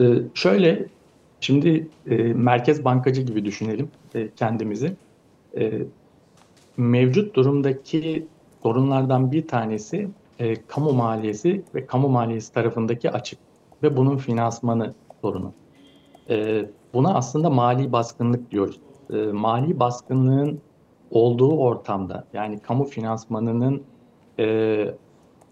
Ee, 0.01 0.05
şöyle 0.35 0.87
Şimdi 1.41 1.89
e, 2.11 2.17
merkez 2.17 2.85
bankacı 2.85 3.23
gibi 3.23 3.45
düşünelim 3.45 3.89
e, 4.15 4.29
kendimizi. 4.37 4.93
E, 5.59 5.73
mevcut 6.77 7.37
durumdaki 7.37 8.27
sorunlardan 8.63 9.33
bir 9.33 9.49
tanesi 9.49 10.09
e, 10.39 10.67
kamu 10.67 10.93
maliyesi 10.93 11.63
ve 11.75 11.87
kamu 11.87 12.09
maliyesi 12.09 12.53
tarafındaki 12.53 13.11
açık 13.11 13.39
ve 13.83 13.97
bunun 13.97 14.17
finansmanı 14.17 14.95
sorunu. 15.23 15.53
E, 16.31 16.67
buna 16.95 17.15
aslında 17.15 17.51
mali 17.51 17.93
baskınlık 17.93 18.51
diyoruz. 18.51 18.81
E, 19.13 19.17
mali 19.17 19.81
baskınlığın 19.81 20.61
olduğu 21.11 21.59
ortamda 21.59 22.25
yani 22.33 22.59
kamu 22.59 22.85
finansmanının 22.85 23.83
e, 24.39 24.87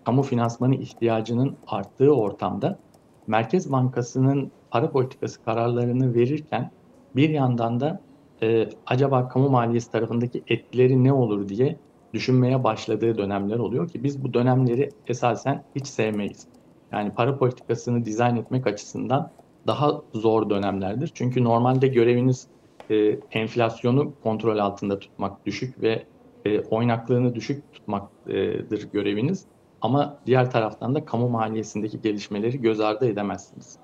kamu 0.05 0.23
finansmanı 0.23 0.75
ihtiyacının 0.75 1.57
arttığı 1.67 2.15
ortamda 2.15 2.79
Merkez 3.27 3.73
Bankası'nın 3.73 4.51
para 4.71 4.91
politikası 4.91 5.45
kararlarını 5.45 6.15
verirken 6.15 6.71
bir 7.17 7.31
yandan 7.31 7.81
da 7.81 8.01
e, 8.43 8.69
acaba 8.87 9.29
kamu 9.29 9.49
maliyesi 9.49 9.91
tarafındaki 9.91 10.43
etkileri 10.49 11.05
ne 11.05 11.13
olur 11.13 11.49
diye 11.49 11.77
düşünmeye 12.15 12.65
başladığı 12.65 13.19
dönemler 13.19 13.59
oluyor 13.59 13.89
ki 13.89 14.05
biz 14.05 14.25
bu 14.25 14.35
dönemleri 14.35 14.91
esasen 15.07 15.65
hiç 15.75 15.87
sevmeyiz. 15.87 16.47
Yani 16.93 17.11
para 17.11 17.39
politikasını 17.39 18.05
dizayn 18.05 18.37
etmek 18.37 18.67
açısından 18.67 19.31
daha 19.67 20.03
zor 20.15 20.51
dönemlerdir. 20.51 21.11
Çünkü 21.15 21.45
normalde 21.45 21.87
göreviniz 21.87 22.47
e, 22.91 23.19
enflasyonu 23.33 24.13
kontrol 24.23 24.59
altında 24.59 24.99
tutmak, 24.99 25.47
düşük 25.47 25.83
ve 25.83 26.05
e, 26.45 26.61
oynaklığını 26.61 27.35
düşük 27.35 27.73
tutmaktır 27.73 28.93
göreviniz. 28.93 29.45
Ama 29.81 30.19
diğer 30.27 30.51
taraftan 30.51 30.95
da 30.95 31.05
kamu 31.05 31.29
maliyesindeki 31.29 32.01
gelişmeleri 32.01 32.61
göz 32.61 32.81
ardı 32.81 33.07
edemezsiniz. 33.07 33.79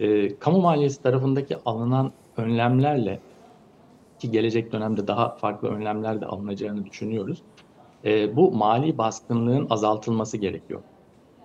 E, 0.00 0.38
kamu 0.38 0.60
maliyesi 0.60 1.02
tarafındaki 1.02 1.56
alınan 1.64 2.12
önlemlerle 2.36 3.20
ki 4.18 4.30
gelecek 4.30 4.72
dönemde 4.72 5.06
daha 5.06 5.30
farklı 5.30 5.68
önlemler 5.68 6.20
de 6.20 6.26
alınacağını 6.26 6.86
düşünüyoruz. 6.86 7.42
E, 8.04 8.36
bu 8.36 8.52
mali 8.52 8.98
baskınlığın 8.98 9.66
azaltılması 9.70 10.36
gerekiyor. 10.36 10.80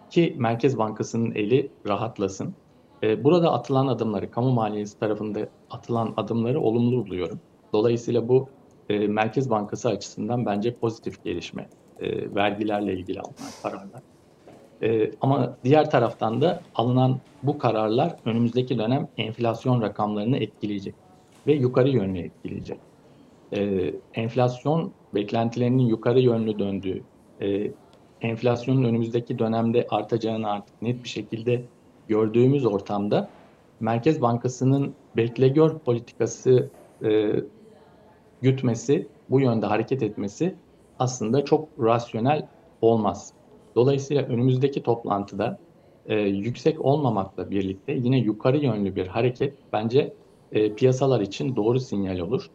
Ki 0.10 0.36
Merkez 0.38 0.78
Bankası'nın 0.78 1.32
eli 1.32 1.72
rahatlasın. 1.88 2.54
E, 3.04 3.24
burada 3.24 3.54
atılan 3.54 3.88
adımları, 3.88 4.32
kamu 4.32 4.52
maliyesi 4.52 5.00
tarafında 5.00 5.40
atılan 5.70 6.14
adımları 6.18 6.62
olumlu 6.62 7.06
buluyorum. 7.06 7.40
Dolayısıyla 7.74 8.28
bu 8.28 8.50
e, 8.90 9.08
Merkez 9.08 9.50
Bankası 9.50 9.90
açısından 9.90 10.46
bence 10.46 10.76
pozitif 10.76 11.24
gelişme. 11.24 11.70
E, 12.00 12.36
vergilerle 12.36 12.94
ilgili 12.94 13.20
alınan 13.20 13.52
kararlar. 13.64 14.02
E, 14.82 15.12
ama 15.22 15.58
diğer 15.64 15.90
taraftan 15.90 16.42
da 16.42 16.62
alınan 16.76 17.20
bu 17.44 17.58
kararlar 17.58 18.16
önümüzdeki 18.26 18.78
dönem 18.78 19.08
enflasyon 19.18 19.82
rakamlarını 19.82 20.38
etkileyecek 20.38 20.96
ve 21.48 21.54
yukarı 21.54 21.90
yönlü 21.90 22.20
etkileyecek. 22.20 22.80
E, 23.54 23.94
enflasyon 24.14 24.92
beklentilerinin 25.16 25.84
yukarı 25.84 26.20
yönlü 26.20 26.60
döndüğü, 26.60 27.02
e, 27.42 27.72
enflasyonun 28.22 28.84
önümüzdeki 28.84 29.40
dönemde 29.40 29.88
artacağını 29.90 30.52
artık 30.52 30.82
net 30.82 31.04
bir 31.04 31.10
şekilde 31.10 31.62
gördüğümüz 32.08 32.66
ortamda 32.66 33.30
Merkez 33.80 34.22
Bankası'nın 34.22 34.94
bekle 35.18 35.48
gör 35.48 35.78
politikası 35.78 36.70
e, 37.04 37.32
gütmesi, 38.42 39.08
bu 39.30 39.40
yönde 39.40 39.66
hareket 39.66 40.04
etmesi 40.04 40.56
aslında 41.00 41.46
çok 41.46 41.68
rasyonel 41.80 42.48
olmaz. 42.82 43.34
Dolayısıyla 43.76 44.24
önümüzdeki 44.24 44.84
toplantıda 44.84 45.60
e, 46.06 46.16
yüksek 46.20 46.86
olmamakla 46.86 47.52
birlikte 47.52 47.94
yine 47.94 48.18
yukarı 48.18 48.58
yönlü 48.58 48.96
bir 48.96 49.08
hareket 49.08 49.54
bence 49.74 50.14
e, 50.54 50.74
piyasalar 50.74 51.22
için 51.22 51.56
doğru 51.56 51.80
sinyal 51.80 52.20
olur. 52.20 52.50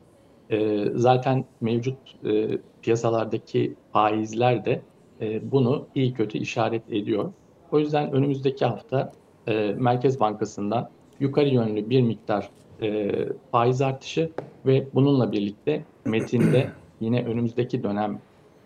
E, 0.51 0.85
zaten 0.95 1.45
mevcut 1.61 1.99
e, 2.25 2.59
piyasalardaki 2.83 3.75
faizler 3.93 4.65
de 4.65 4.83
e, 5.21 5.53
bunu 5.53 5.87
iyi 5.95 6.13
kötü 6.13 6.39
işaret 6.39 6.93
ediyor. 6.93 7.33
O 7.73 7.79
yüzden 7.79 8.13
önümüzdeki 8.13 8.65
hafta 8.65 9.13
e, 9.47 9.75
Merkez 9.79 10.21
Bankası'ndan 10.21 10.91
yukarı 11.21 11.49
yönlü 11.49 11.91
bir 11.91 12.03
miktar 12.03 12.51
e, 12.83 13.13
faiz 13.51 13.83
artışı 13.83 14.31
ve 14.67 14.87
bununla 14.95 15.33
birlikte 15.33 15.85
metinde 16.05 16.71
yine 17.01 17.25
önümüzdeki 17.25 17.83
dönem 17.83 18.21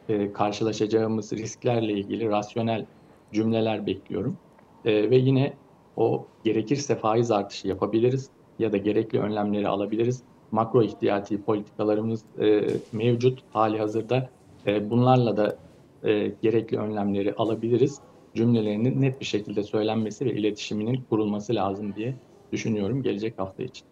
e, 0.09 0.33
karşılaşacağımız 0.33 1.33
risklerle 1.33 1.93
ilgili 1.93 2.29
rasyonel 2.29 2.87
cümleler 3.33 3.87
bekliyorum. 3.87 4.37
E, 4.85 5.11
ve 5.11 5.17
yine 5.17 5.53
o 5.97 6.27
gerekirse 6.45 6.97
faiz 6.97 7.31
artışı 7.31 7.69
yapabiliriz 7.69 8.31
ya 8.63 8.73
da 8.73 8.77
gerekli 8.77 9.19
önlemleri 9.19 9.69
alabiliriz. 9.69 10.23
Makro 10.51 10.83
ihtiyati 10.83 11.43
politikalarımız 11.43 12.23
e, 12.41 12.67
mevcut 12.93 13.39
hali 13.53 13.79
hazırda. 13.79 14.31
E, 14.67 14.91
bunlarla 14.91 15.37
da 15.37 15.57
e, 16.05 16.33
gerekli 16.43 16.79
önlemleri 16.79 17.35
alabiliriz. 17.35 17.99
Cümlelerinin 18.35 19.03
net 19.03 19.21
bir 19.21 19.25
şekilde 19.25 19.63
söylenmesi 19.63 20.25
ve 20.25 20.33
iletişiminin 20.33 21.05
kurulması 21.11 21.55
lazım 21.55 21.95
diye 21.95 22.15
düşünüyorum 22.53 23.03
gelecek 23.03 23.39
hafta 23.39 23.63
için. 23.63 23.85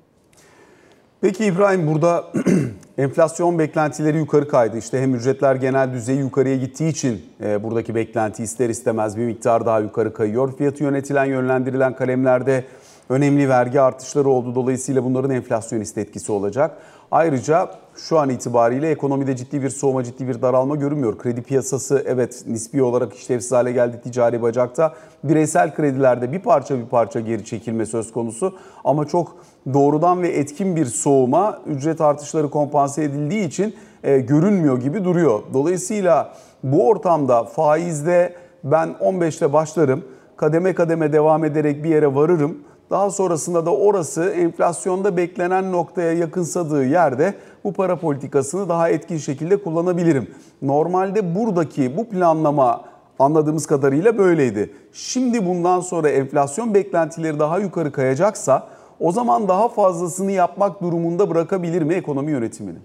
Peki 1.21 1.45
İbrahim 1.45 1.87
burada 1.87 2.33
enflasyon 2.99 3.59
beklentileri 3.59 4.19
yukarı 4.19 4.49
kaydı. 4.49 4.79
İşte 4.79 5.01
hem 5.01 5.15
ücretler 5.15 5.55
genel 5.55 5.93
düzeyi 5.93 6.19
yukarıya 6.19 6.57
gittiği 6.57 6.89
için 6.89 7.23
e, 7.43 7.63
buradaki 7.63 7.95
beklenti 7.95 8.43
ister 8.43 8.69
istemez 8.69 9.17
bir 9.17 9.25
miktar 9.25 9.67
daha 9.67 9.81
yukarı 9.81 10.15
kayıyor. 10.15 10.57
Fiyatı 10.57 10.85
yönetilen, 10.85 11.25
yönlendirilen 11.25 11.97
kalemlerde 11.97 12.65
önemli 13.11 13.49
vergi 13.49 13.81
artışları 13.81 14.29
oldu. 14.29 14.55
Dolayısıyla 14.55 15.05
bunların 15.05 15.31
enflasyonist 15.31 15.99
etkisi 15.99 16.33
olacak. 16.33 16.79
Ayrıca 17.11 17.71
şu 17.97 18.19
an 18.19 18.31
itibariyle 18.31 18.91
ekonomide 18.91 19.37
ciddi 19.37 19.63
bir 19.63 19.71
soğuma, 19.71 20.05
ciddi 20.05 20.29
bir 20.29 20.43
daralma 20.43 20.77
görünmüyor. 20.77 21.19
Kredi 21.19 21.43
piyasası 21.43 22.05
evet 22.07 22.45
nispi 22.47 22.83
olarak 22.83 23.15
işlevsiz 23.15 23.53
hale 23.53 23.73
geldi 23.73 24.01
ticari 24.05 24.43
bacakta. 24.43 24.95
Bireysel 25.25 25.75
kredilerde 25.75 26.33
bir 26.33 26.39
parça 26.39 26.79
bir 26.79 26.87
parça 26.87 27.21
geri 27.21 27.45
çekilme 27.45 27.87
söz 27.87 28.13
konusu. 28.13 28.55
Ama 28.85 29.05
çok 29.05 29.37
doğrudan 29.75 30.23
ve 30.23 30.29
etkin 30.29 30.77
bir 30.77 30.87
soğuma 30.87 31.59
ücret 31.67 32.01
artışları 32.01 32.51
kompanse 32.51 33.05
edildiği 33.05 33.47
için 33.47 33.75
e, 34.05 34.19
görünmüyor 34.19 34.81
gibi 34.81 35.05
duruyor. 35.05 35.41
Dolayısıyla 35.55 36.35
bu 36.63 36.89
ortamda 36.89 37.45
faizde 37.45 38.35
ben 38.65 38.89
15'te 38.89 39.53
başlarım, 39.53 40.05
kademe 40.37 40.75
kademe 40.75 41.13
devam 41.13 41.45
ederek 41.45 41.85
bir 41.85 41.89
yere 41.89 42.15
varırım. 42.15 42.59
Daha 42.91 43.11
sonrasında 43.11 43.67
da 43.67 43.75
orası 43.75 44.25
enflasyonda 44.25 45.17
beklenen 45.17 45.73
noktaya 45.73 46.13
yakınsadığı 46.13 46.85
yerde 46.85 47.35
bu 47.65 47.73
para 47.73 47.97
politikasını 47.97 48.69
daha 48.69 48.89
etkin 48.89 49.17
şekilde 49.17 49.63
kullanabilirim. 49.63 50.31
Normalde 50.63 51.35
buradaki 51.35 51.97
bu 51.97 52.09
planlama 52.09 52.85
anladığımız 53.19 53.67
kadarıyla 53.67 54.19
böyleydi. 54.19 54.71
Şimdi 54.93 55.47
bundan 55.47 55.81
sonra 55.81 56.09
enflasyon 56.09 56.75
beklentileri 56.75 57.39
daha 57.39 57.59
yukarı 57.59 57.93
kayacaksa 57.93 58.69
o 59.01 59.13
zaman 59.13 59.49
daha 59.49 59.69
fazlasını 59.69 60.33
yapmak 60.33 60.83
durumunda 60.83 61.31
bırakabilir 61.31 61.83
mi 61.83 61.95
ekonomi 61.95 62.31
yönetimini? 62.31 62.79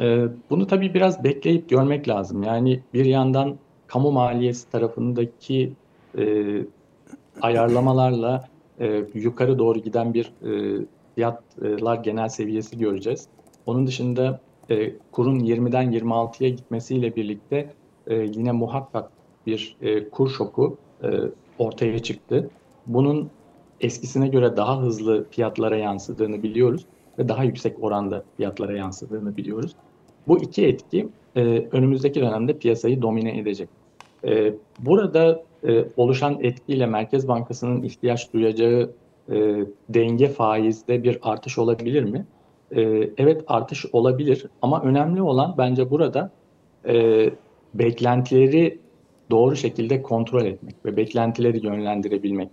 Ee, 0.00 0.24
bunu 0.50 0.66
tabii 0.66 0.94
biraz 0.94 1.24
bekleyip 1.24 1.68
görmek 1.68 2.08
lazım. 2.08 2.42
Yani 2.42 2.82
bir 2.94 3.04
yandan 3.04 3.56
kamu 3.86 4.12
maliyesi 4.12 4.70
tarafındaki 4.70 5.72
e, 6.18 6.24
ayarlamalarla 7.42 8.48
e, 8.80 9.04
yukarı 9.14 9.58
doğru 9.58 9.78
giden 9.78 10.14
bir 10.14 10.32
e, 10.42 10.80
fiyatlar 11.14 11.96
genel 11.96 12.28
seviyesi 12.28 12.78
göreceğiz. 12.78 13.28
Onun 13.66 13.86
dışında 13.86 14.40
e, 14.70 14.92
kurun 15.12 15.40
20'den 15.40 15.92
26'ya 15.92 16.48
gitmesiyle 16.48 17.16
birlikte 17.16 17.70
e, 18.06 18.14
yine 18.14 18.52
muhakkak 18.52 19.10
bir 19.46 19.76
e, 19.82 20.08
kur 20.08 20.30
şoku 20.30 20.76
e, 21.02 21.08
ortaya 21.58 21.98
çıktı. 21.98 22.50
Bunun 22.86 23.30
eskisine 23.80 24.28
göre 24.28 24.56
daha 24.56 24.80
hızlı 24.80 25.26
fiyatlara 25.30 25.76
yansıdığını 25.76 26.42
biliyoruz 26.42 26.86
ve 27.18 27.28
daha 27.28 27.44
yüksek 27.44 27.84
oranda 27.84 28.24
fiyatlara 28.36 28.76
yansıdığını 28.76 29.36
biliyoruz. 29.36 29.72
Bu 30.28 30.42
iki 30.42 30.66
etki 30.66 31.08
e, 31.36 31.40
önümüzdeki 31.72 32.20
dönemde 32.20 32.58
piyasayı 32.58 33.02
domine 33.02 33.38
edecek. 33.38 33.68
E, 34.24 34.54
burada 34.78 35.42
e, 35.66 35.84
oluşan 35.96 36.38
etkiyle 36.40 36.86
Merkez 36.86 37.28
Bankası'nın 37.28 37.82
ihtiyaç 37.82 38.32
duyacağı 38.32 38.90
e, 39.30 39.34
denge 39.88 40.28
faizde 40.28 41.02
bir 41.02 41.18
artış 41.22 41.58
olabilir 41.58 42.02
mi? 42.02 42.26
E, 42.70 42.82
evet 43.18 43.44
artış 43.46 43.86
olabilir 43.92 44.46
ama 44.62 44.82
önemli 44.82 45.22
olan 45.22 45.54
bence 45.58 45.90
burada 45.90 46.30
e, 46.88 47.30
beklentileri 47.74 48.78
doğru 49.30 49.56
şekilde 49.56 50.02
kontrol 50.02 50.44
etmek 50.44 50.74
ve 50.84 50.96
beklentileri 50.96 51.66
yönlendirebilmek. 51.66 52.48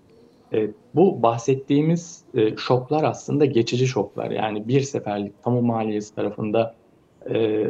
E, 0.54 0.70
bu 0.96 1.24
bahsettiğimiz 1.24 2.24
e, 2.34 2.58
şoklar 2.58 3.04
aslında 3.04 3.46
geçici 3.46 3.88
şoklar. 3.88 4.32
Yani 4.32 4.68
bir 4.68 4.82
seferlik 4.82 5.44
kamu 5.44 5.62
maliyesi 5.62 6.16
tarafında 6.16 6.76
e, 7.30 7.66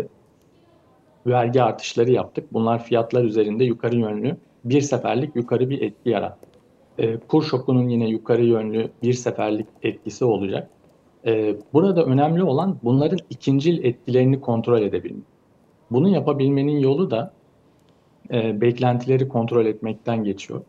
vergi 1.27 1.63
artışları 1.63 2.11
yaptık. 2.11 2.53
Bunlar 2.53 2.83
fiyatlar 2.83 3.23
üzerinde 3.23 3.63
yukarı 3.63 3.95
yönlü 3.95 4.37
bir 4.65 4.81
seferlik 4.81 5.35
yukarı 5.35 5.69
bir 5.69 5.81
etki 5.81 6.09
yarattı. 6.09 6.47
E, 6.97 7.17
kur 7.17 7.43
şokunun 7.43 7.89
yine 7.89 8.09
yukarı 8.09 8.45
yönlü 8.45 8.89
bir 9.03 9.13
seferlik 9.13 9.67
etkisi 9.83 10.25
olacak. 10.25 10.69
E, 11.25 11.55
burada 11.73 12.05
önemli 12.05 12.43
olan 12.43 12.77
bunların 12.83 13.19
ikincil 13.29 13.83
etkilerini 13.83 14.41
kontrol 14.41 14.81
edebilmek. 14.81 15.23
Bunu 15.91 16.09
yapabilmenin 16.09 16.79
yolu 16.79 17.11
da 17.11 17.33
e, 18.31 18.61
beklentileri 18.61 19.27
kontrol 19.27 19.65
etmekten 19.65 20.23
geçiyor. 20.23 20.61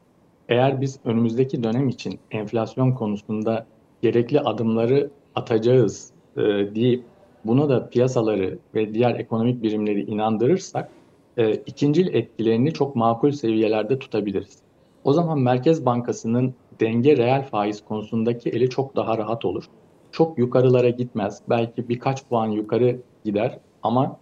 Eğer 0.49 0.81
biz 0.81 1.01
önümüzdeki 1.05 1.62
dönem 1.62 1.88
için 1.88 2.18
enflasyon 2.31 2.92
konusunda 2.92 3.66
gerekli 4.03 4.40
adımları 4.40 5.11
atacağız 5.35 6.11
e, 6.37 6.40
deyip 6.75 7.05
buna 7.45 7.68
da 7.68 7.88
piyasaları 7.88 8.59
ve 8.75 8.95
diğer 8.95 9.14
ekonomik 9.14 9.62
birimleri 9.62 10.01
inandırırsak 10.03 10.90
e, 11.37 11.55
ikincil 11.55 12.14
etkilerini 12.14 12.73
çok 12.73 12.97
makul 12.97 13.31
seviyelerde 13.31 13.99
tutabiliriz. 13.99 14.59
O 15.05 15.12
zaman 15.12 15.38
Merkez 15.38 15.87
Bankası'nın 15.87 16.55
denge 16.81 17.16
reel 17.16 17.42
faiz 17.42 17.85
konusundaki 17.85 18.51
eli 18.51 18.70
çok 18.70 18.97
daha 18.97 19.18
rahat 19.18 19.44
olur. 19.44 19.64
Çok 20.12 20.38
yukarılara 20.38 20.88
gitmez. 20.88 21.42
Belki 21.49 21.88
birkaç 21.88 22.25
puan 22.25 22.47
yukarı 22.47 23.01
gider 23.25 23.59
ama 23.83 24.16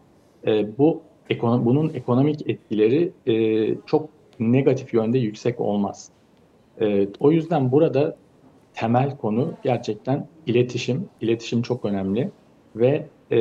e, 0.46 0.78
bu 0.78 1.02
ekonom 1.30 1.64
bunun 1.64 1.88
ekonomik 1.94 2.50
etkileri 2.50 3.12
e, 3.26 3.34
çok 3.86 4.08
negatif 4.40 4.94
yönde 4.94 5.18
yüksek 5.18 5.60
olmaz. 5.60 6.08
E, 6.80 7.08
o 7.20 7.32
yüzden 7.32 7.72
burada 7.72 8.16
temel 8.74 9.16
konu 9.16 9.52
gerçekten 9.62 10.28
iletişim. 10.46 11.08
İletişim 11.20 11.62
çok 11.62 11.84
önemli 11.84 12.30
ve 12.76 13.06
e, 13.32 13.38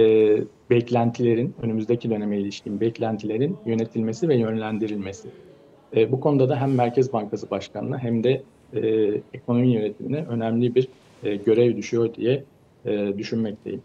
beklentilerin, 0.72 1.56
önümüzdeki 1.62 2.10
döneme 2.10 2.38
ilişkin 2.38 2.82
beklentilerin 2.82 3.58
yönetilmesi 3.66 4.30
ve 4.30 4.36
yönlendirilmesi. 4.36 5.28
E, 5.96 6.12
bu 6.12 6.20
konuda 6.20 6.50
da 6.50 6.62
hem 6.62 6.76
Merkez 6.76 7.14
Bankası 7.14 7.52
Başkanı'na 7.52 7.98
hem 8.00 8.24
de 8.24 8.42
e, 8.74 8.82
ekonomi 9.34 9.68
yönetimine 9.68 10.26
önemli 10.26 10.76
bir 10.76 10.88
e, 11.24 11.36
görev 11.36 11.78
düşüyor 11.78 12.14
diye 12.14 12.44
e, 12.86 13.18
düşünmekteyim. 13.18 13.82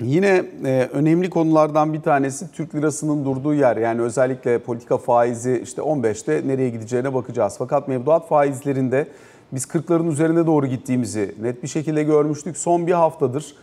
Yine 0.00 0.44
e, 0.64 0.88
önemli 0.92 1.30
konulardan 1.30 1.94
bir 1.94 2.00
tanesi 2.00 2.52
Türk 2.52 2.74
lirasının 2.74 3.24
durduğu 3.24 3.54
yer. 3.54 3.76
Yani 3.76 4.00
özellikle 4.00 4.58
politika 4.58 4.98
faizi 4.98 5.60
işte 5.64 5.82
15'te 5.82 6.48
nereye 6.48 6.70
gideceğine 6.70 7.14
bakacağız. 7.14 7.54
Fakat 7.58 7.88
mevduat 7.88 8.28
faizlerinde 8.28 9.06
biz 9.52 9.64
40'ların 9.64 10.12
üzerine 10.12 10.46
doğru 10.46 10.66
gittiğimizi 10.66 11.34
net 11.42 11.62
bir 11.62 11.68
şekilde 11.68 12.02
görmüştük. 12.02 12.56
Son 12.56 12.86
bir 12.86 12.92
haftadır 12.92 13.54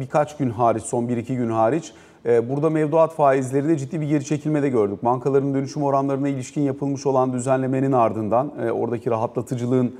birkaç 0.00 0.36
gün 0.36 0.50
hariç, 0.50 0.82
son 0.82 1.04
1-2 1.04 1.34
gün 1.34 1.50
hariç 1.50 1.92
e, 2.26 2.50
burada 2.50 2.70
mevduat 2.70 3.14
faizlerinde 3.14 3.78
ciddi 3.78 4.00
bir 4.00 4.06
geri 4.06 4.24
çekilme 4.24 4.62
de 4.62 4.68
gördük. 4.68 5.04
Bankaların 5.04 5.54
dönüşüm 5.54 5.82
oranlarına 5.82 6.28
ilişkin 6.28 6.60
yapılmış 6.60 7.06
olan 7.06 7.32
düzenlemenin 7.32 7.92
ardından 7.92 8.52
e, 8.62 8.70
oradaki 8.70 9.10
rahatlatıcılığın 9.10 9.94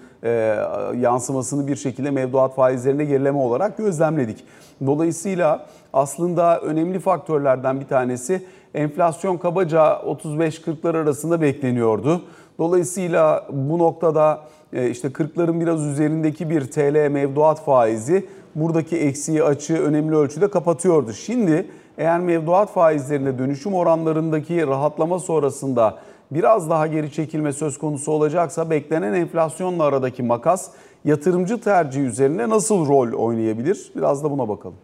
yansımasını 0.97 1.67
bir 1.67 1.77
şekilde 1.77 2.11
mevduat 2.11 2.55
faizlerinde 2.55 3.05
gerileme 3.05 3.39
olarak 3.39 3.79
gözlemledik. 3.79 4.45
Dolayısıyla 4.87 5.67
aslında 5.93 6.61
önemli 6.61 6.99
faktörlerden 6.99 7.81
bir 7.81 7.87
tanesi 7.87 8.43
enflasyon 8.75 9.37
kabaca 9.37 9.81
35-40'lar 9.93 10.97
arasında 10.97 11.41
bekleniyordu. 11.41 12.23
Dolayısıyla 12.59 13.47
bu 13.53 13.79
noktada 13.79 14.41
işte 14.73 15.09
40'ların 15.09 15.61
biraz 15.61 15.87
üzerindeki 15.87 16.51
bir 16.51 16.71
TL 16.71 17.09
mevduat 17.11 17.65
faizi 17.65 18.27
buradaki 18.57 18.97
eksiği 18.97 19.43
açığı 19.43 19.79
önemli 19.79 20.17
ölçüde 20.17 20.51
kapatıyordu. 20.51 21.13
Şimdi 21.13 21.67
eğer 21.99 22.21
mevduat 22.21 22.73
faizlerinde 22.73 23.39
dönüşüm 23.39 23.75
oranlarındaki 23.75 24.67
rahatlama 24.67 25.19
sonrasında 25.19 25.99
biraz 26.31 26.71
daha 26.71 26.87
geri 26.87 27.13
çekilme 27.13 27.53
söz 27.53 27.79
konusu 27.79 28.13
olacaksa 28.13 28.71
beklenen 28.71 29.13
enflasyonla 29.13 29.85
aradaki 29.85 30.23
makas 30.23 30.71
yatırımcı 31.05 31.61
tercihi 31.61 32.05
üzerine 32.05 32.49
nasıl 32.49 32.87
rol 32.87 33.13
oynayabilir? 33.13 33.93
Biraz 33.97 34.25
da 34.25 34.31
buna 34.31 34.49
bakalım. 34.49 34.77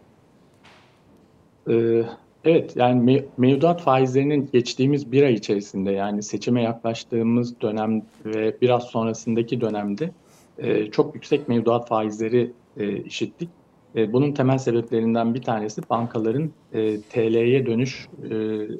Ee, 1.69 2.03
evet 2.45 2.75
yani 2.75 3.23
mevduat 3.37 3.81
faizlerinin 3.81 4.49
geçtiğimiz 4.53 5.11
bir 5.11 5.23
ay 5.23 5.33
içerisinde 5.33 5.91
yani 5.91 6.23
seçime 6.23 6.63
yaklaştığımız 6.63 7.61
dönem 7.61 8.01
ve 8.25 8.55
biraz 8.61 8.83
sonrasındaki 8.83 9.61
dönemde 9.61 10.11
e, 10.57 10.91
çok 10.91 11.15
yüksek 11.15 11.47
mevduat 11.47 11.87
faizleri 11.87 12.51
e, 12.77 12.97
işittik. 12.97 13.49
Bunun 13.95 14.31
temel 14.31 14.57
sebeplerinden 14.57 15.33
bir 15.33 15.41
tanesi 15.41 15.81
bankaların 15.89 16.51
e, 16.73 17.01
TL'ye 17.01 17.65
dönüş 17.65 18.07
e, 18.23 18.33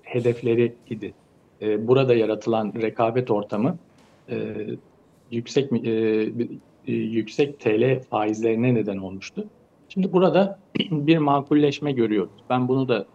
hedefleri 0.04 0.74
idi. 0.90 1.14
E, 1.62 1.88
burada 1.88 2.16
yaratılan 2.16 2.74
rekabet 2.82 3.32
ortamı 3.32 3.78
yüksek 5.32 5.72
yüksek 6.88 7.60
TL 7.60 8.00
faizlerine 8.10 8.74
neden 8.74 8.98
olmuştu. 8.98 9.46
Şimdi 9.90 10.14
burada 10.14 10.60
bir 10.92 11.18
makulleşme 11.18 11.92
görüyoruz. 11.92 12.34
Ben 12.50 12.68
bunu 12.68 12.88
da 12.88 13.06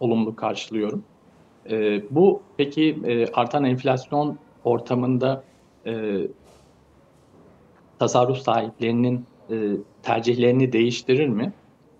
olumlu 0.00 0.36
karşılıyorum. 0.36 1.04
Bu 2.10 2.42
peki 2.56 2.98
artan 3.34 3.64
enflasyon 3.64 4.38
ortamında 4.64 5.44
tasarruf 7.98 8.38
sahiplerinin 8.38 9.26
tercihlerini 10.06 10.72
değiştirir 10.72 11.28
mi? 11.28 11.52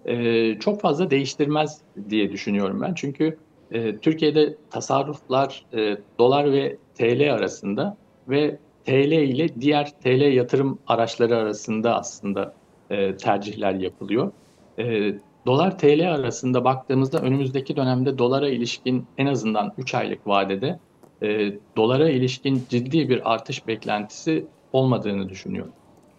E, 0.05 0.59
çok 0.59 0.81
fazla 0.81 1.11
değiştirmez 1.11 1.81
diye 2.09 2.33
düşünüyorum 2.33 2.81
ben. 2.81 2.95
Çünkü 2.95 3.39
e, 3.71 3.99
Türkiye'de 3.99 4.57
tasarruflar 4.71 5.67
e, 5.75 5.97
dolar 6.19 6.53
ve 6.53 6.79
TL 6.95 7.35
arasında 7.35 7.97
ve 8.29 8.61
TL 8.85 9.13
ile 9.13 9.61
diğer 9.61 9.91
TL 10.01 10.33
yatırım 10.35 10.79
araçları 10.87 11.37
arasında 11.37 11.97
aslında 11.97 12.55
e, 12.91 13.17
tercihler 13.17 13.75
yapılıyor. 13.75 14.33
E, 14.79 15.15
dolar 15.47 15.79
TL 15.79 16.15
arasında 16.15 16.65
baktığımızda 16.65 17.21
önümüzdeki 17.21 17.77
dönemde 17.77 18.19
dolara 18.19 18.49
ilişkin 18.49 19.09
en 19.19 19.27
azından 19.27 19.75
3 19.79 19.95
aylık 19.95 20.27
vadede 20.27 20.81
e, 21.23 21.53
dolara 21.77 22.11
ilişkin 22.11 22.67
ciddi 22.69 23.09
bir 23.09 23.33
artış 23.35 23.67
beklentisi 23.67 24.51
olmadığını 24.73 25.29
düşünüyorum. 25.29 25.75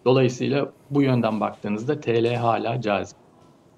Dolayısıyla 0.07 0.73
bu 0.89 1.03
yönden 1.03 1.39
baktığınızda 1.41 1.99
TL 1.99 2.35
hala 2.35 2.81
cazip. 2.81 3.17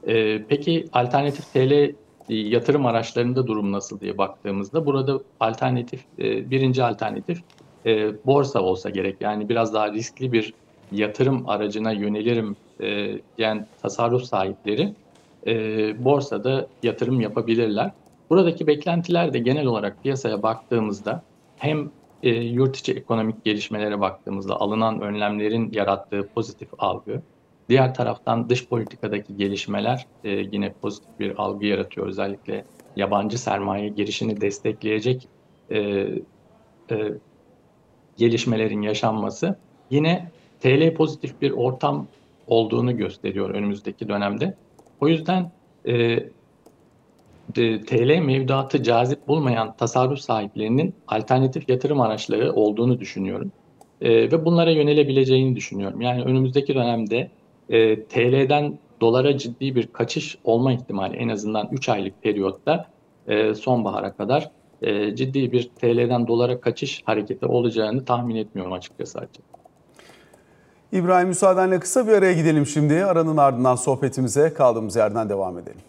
E, 0.07 0.47
peki 0.47 0.85
alternatif 0.93 1.51
TL 1.53 1.95
yatırım 2.29 2.85
araçlarında 2.85 3.47
durum 3.47 3.71
nasıl 3.71 4.01
diye 4.01 4.17
baktığımızda 4.17 4.85
burada 4.85 5.19
alternatif 5.39 6.05
e, 6.19 6.51
birinci 6.51 6.83
alternatif 6.83 7.43
e, 7.85 8.25
borsa 8.25 8.61
olsa 8.61 8.89
gerek. 8.89 9.21
Yani 9.21 9.49
biraz 9.49 9.73
daha 9.73 9.93
riskli 9.93 10.31
bir 10.31 10.55
yatırım 10.91 11.49
aracına 11.49 11.91
yönelirim 11.91 12.57
e, 12.81 13.21
diyen 13.37 13.69
tasarruf 13.77 14.23
sahipleri 14.23 14.95
e, 15.47 16.05
borsada 16.05 16.69
yatırım 16.83 17.21
yapabilirler. 17.21 17.91
Buradaki 18.29 18.67
beklentiler 18.67 19.33
de 19.33 19.39
genel 19.39 19.65
olarak 19.65 20.03
piyasaya 20.03 20.43
baktığımızda 20.43 21.25
hem 21.55 21.91
e, 22.23 22.29
yurt 22.29 22.77
içi 22.77 22.93
ekonomik 22.93 23.45
gelişmelere 23.45 23.99
baktığımızda 23.99 24.55
alınan 24.61 25.01
önlemlerin 25.01 25.71
yarattığı 25.71 26.29
pozitif 26.35 26.69
algı, 26.77 27.21
diğer 27.69 27.93
taraftan 27.93 28.49
dış 28.49 28.67
politikadaki 28.67 29.35
gelişmeler 29.37 30.07
e, 30.23 30.29
yine 30.29 30.73
pozitif 30.73 31.19
bir 31.19 31.41
algı 31.41 31.65
yaratıyor. 31.65 32.07
Özellikle 32.07 32.65
yabancı 32.95 33.37
sermaye 33.37 33.89
girişini 33.89 34.41
destekleyecek 34.41 35.29
e, 35.71 35.79
e, 36.91 37.19
gelişmelerin 38.17 38.81
yaşanması 38.81 39.59
yine 39.89 40.31
TL 40.59 40.93
pozitif 40.93 41.41
bir 41.41 41.51
ortam 41.51 42.07
olduğunu 42.47 42.97
gösteriyor 42.97 43.49
önümüzdeki 43.49 44.07
dönemde. 44.07 44.57
O 44.99 45.07
yüzden 45.07 45.51
e, 45.87 46.19
TL 47.53 48.19
mevduatı 48.19 48.83
cazip 48.83 49.27
bulmayan 49.27 49.75
tasarruf 49.77 50.19
sahiplerinin 50.19 50.95
alternatif 51.07 51.69
yatırım 51.69 52.01
araçları 52.01 52.53
olduğunu 52.53 52.99
düşünüyorum. 52.99 53.51
E, 54.01 54.09
ve 54.09 54.45
bunlara 54.45 54.71
yönelebileceğini 54.71 55.55
düşünüyorum. 55.55 56.01
Yani 56.01 56.23
önümüzdeki 56.23 56.75
dönemde 56.75 57.29
e, 57.69 58.03
TL'den 58.03 58.79
dolara 59.01 59.37
ciddi 59.37 59.75
bir 59.75 59.87
kaçış 59.87 60.37
olma 60.43 60.73
ihtimali 60.73 61.17
en 61.17 61.29
azından 61.29 61.69
3 61.71 61.89
aylık 61.89 62.23
periyotta 62.23 62.85
e, 63.27 63.53
sonbahara 63.53 64.13
kadar 64.13 64.51
e, 64.81 65.15
ciddi 65.15 65.51
bir 65.51 65.69
TL'den 65.69 66.27
dolara 66.27 66.61
kaçış 66.61 67.01
hareketi 67.05 67.45
olacağını 67.45 68.05
tahmin 68.05 68.35
etmiyorum 68.35 68.73
açıkçası. 68.73 69.19
Açık. 69.19 69.43
İbrahim 70.91 71.27
müsaadenle 71.27 71.79
kısa 71.79 72.07
bir 72.07 72.11
araya 72.11 72.33
gidelim 72.33 72.65
şimdi. 72.65 73.05
Aranın 73.05 73.37
ardından 73.37 73.75
sohbetimize 73.75 74.53
kaldığımız 74.53 74.95
yerden 74.95 75.29
devam 75.29 75.57
edelim. 75.57 75.81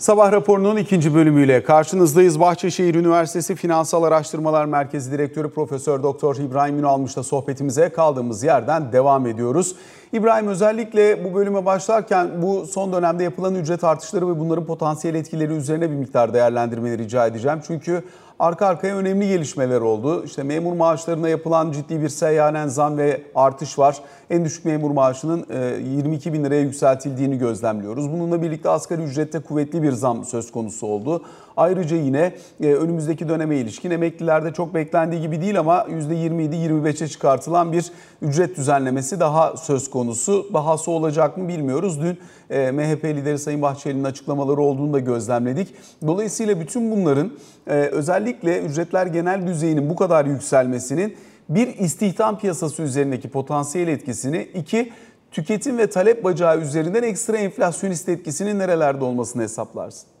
Sabah 0.00 0.32
raporunun 0.32 0.76
ikinci 0.76 1.14
bölümüyle 1.14 1.62
karşınızdayız. 1.62 2.40
Bahçeşehir 2.40 2.94
Üniversitesi 2.94 3.54
Finansal 3.54 4.02
Araştırmalar 4.02 4.64
Merkezi 4.64 5.12
Direktörü 5.12 5.50
Profesör 5.50 6.02
Doktor 6.02 6.36
İbrahim 6.36 6.78
Ünalmış'la 6.78 7.22
sohbetimize 7.22 7.88
kaldığımız 7.88 8.42
yerden 8.42 8.92
devam 8.92 9.26
ediyoruz. 9.26 9.76
İbrahim 10.12 10.48
özellikle 10.48 11.24
bu 11.24 11.34
bölüme 11.34 11.64
başlarken 11.66 12.42
bu 12.42 12.66
son 12.66 12.92
dönemde 12.92 13.24
yapılan 13.24 13.54
ücret 13.54 13.84
artışları 13.84 14.28
ve 14.28 14.40
bunların 14.40 14.64
potansiyel 14.64 15.14
etkileri 15.14 15.52
üzerine 15.52 15.90
bir 15.90 15.96
miktar 15.96 16.34
değerlendirmeleri 16.34 17.02
rica 17.02 17.26
edeceğim. 17.26 17.60
Çünkü 17.66 18.02
arka 18.40 18.66
arkaya 18.66 18.96
önemli 18.96 19.28
gelişmeler 19.28 19.80
oldu. 19.80 20.24
İşte 20.24 20.42
memur 20.42 20.72
maaşlarına 20.72 21.28
yapılan 21.28 21.72
ciddi 21.72 22.02
bir 22.02 22.08
seyyanen 22.08 22.68
zam 22.68 22.98
ve 22.98 23.22
artış 23.34 23.78
var. 23.78 23.96
En 24.30 24.44
düşük 24.44 24.64
memur 24.64 24.90
maaşının 24.90 25.46
22 25.94 26.28
e, 26.28 26.32
bin 26.32 26.44
liraya 26.44 26.60
yükseltildiğini 26.60 27.38
gözlemliyoruz. 27.38 28.12
Bununla 28.12 28.42
birlikte 28.42 28.68
asgari 28.68 29.02
ücrette 29.02 29.40
kuvvetli 29.40 29.82
bir 29.82 29.92
zam 29.92 30.24
söz 30.24 30.52
konusu 30.52 30.86
oldu. 30.86 31.22
Ayrıca 31.60 31.96
yine 31.96 32.34
e, 32.62 32.66
önümüzdeki 32.66 33.28
döneme 33.28 33.56
ilişkin 33.56 33.90
emeklilerde 33.90 34.52
çok 34.52 34.74
beklendiği 34.74 35.20
gibi 35.20 35.40
değil 35.40 35.58
ama 35.58 35.86
%27-25'e 35.90 37.08
çıkartılan 37.08 37.72
bir 37.72 37.92
ücret 38.22 38.56
düzenlemesi 38.56 39.20
daha 39.20 39.56
söz 39.56 39.90
konusu. 39.90 40.50
Dahası 40.54 40.90
olacak 40.90 41.36
mı 41.36 41.48
bilmiyoruz. 41.48 42.00
Dün 42.00 42.18
e, 42.50 42.70
MHP 42.70 43.04
lideri 43.04 43.38
Sayın 43.38 43.62
Bahçeli'nin 43.62 44.04
açıklamaları 44.04 44.60
olduğunu 44.60 44.92
da 44.92 44.98
gözlemledik. 44.98 45.74
Dolayısıyla 46.06 46.60
bütün 46.60 46.90
bunların 46.90 47.30
özellikle 47.66 48.60
ücretler 48.60 49.06
genel 49.06 49.46
düzeyinin 49.46 49.90
bu 49.90 49.96
kadar 49.96 50.24
yükselmesinin 50.24 51.16
bir 51.48 51.78
istihdam 51.78 52.38
piyasası 52.38 52.82
üzerindeki 52.82 53.28
potansiyel 53.28 53.88
etkisini, 53.88 54.42
iki 54.54 54.92
tüketim 55.30 55.78
ve 55.78 55.86
talep 55.86 56.24
bacağı 56.24 56.60
üzerinden 56.60 57.02
ekstra 57.02 57.36
enflasyonist 57.36 58.08
etkisinin 58.08 58.58
nerelerde 58.58 59.04
olmasını 59.04 59.42
hesaplarsın? 59.42 60.19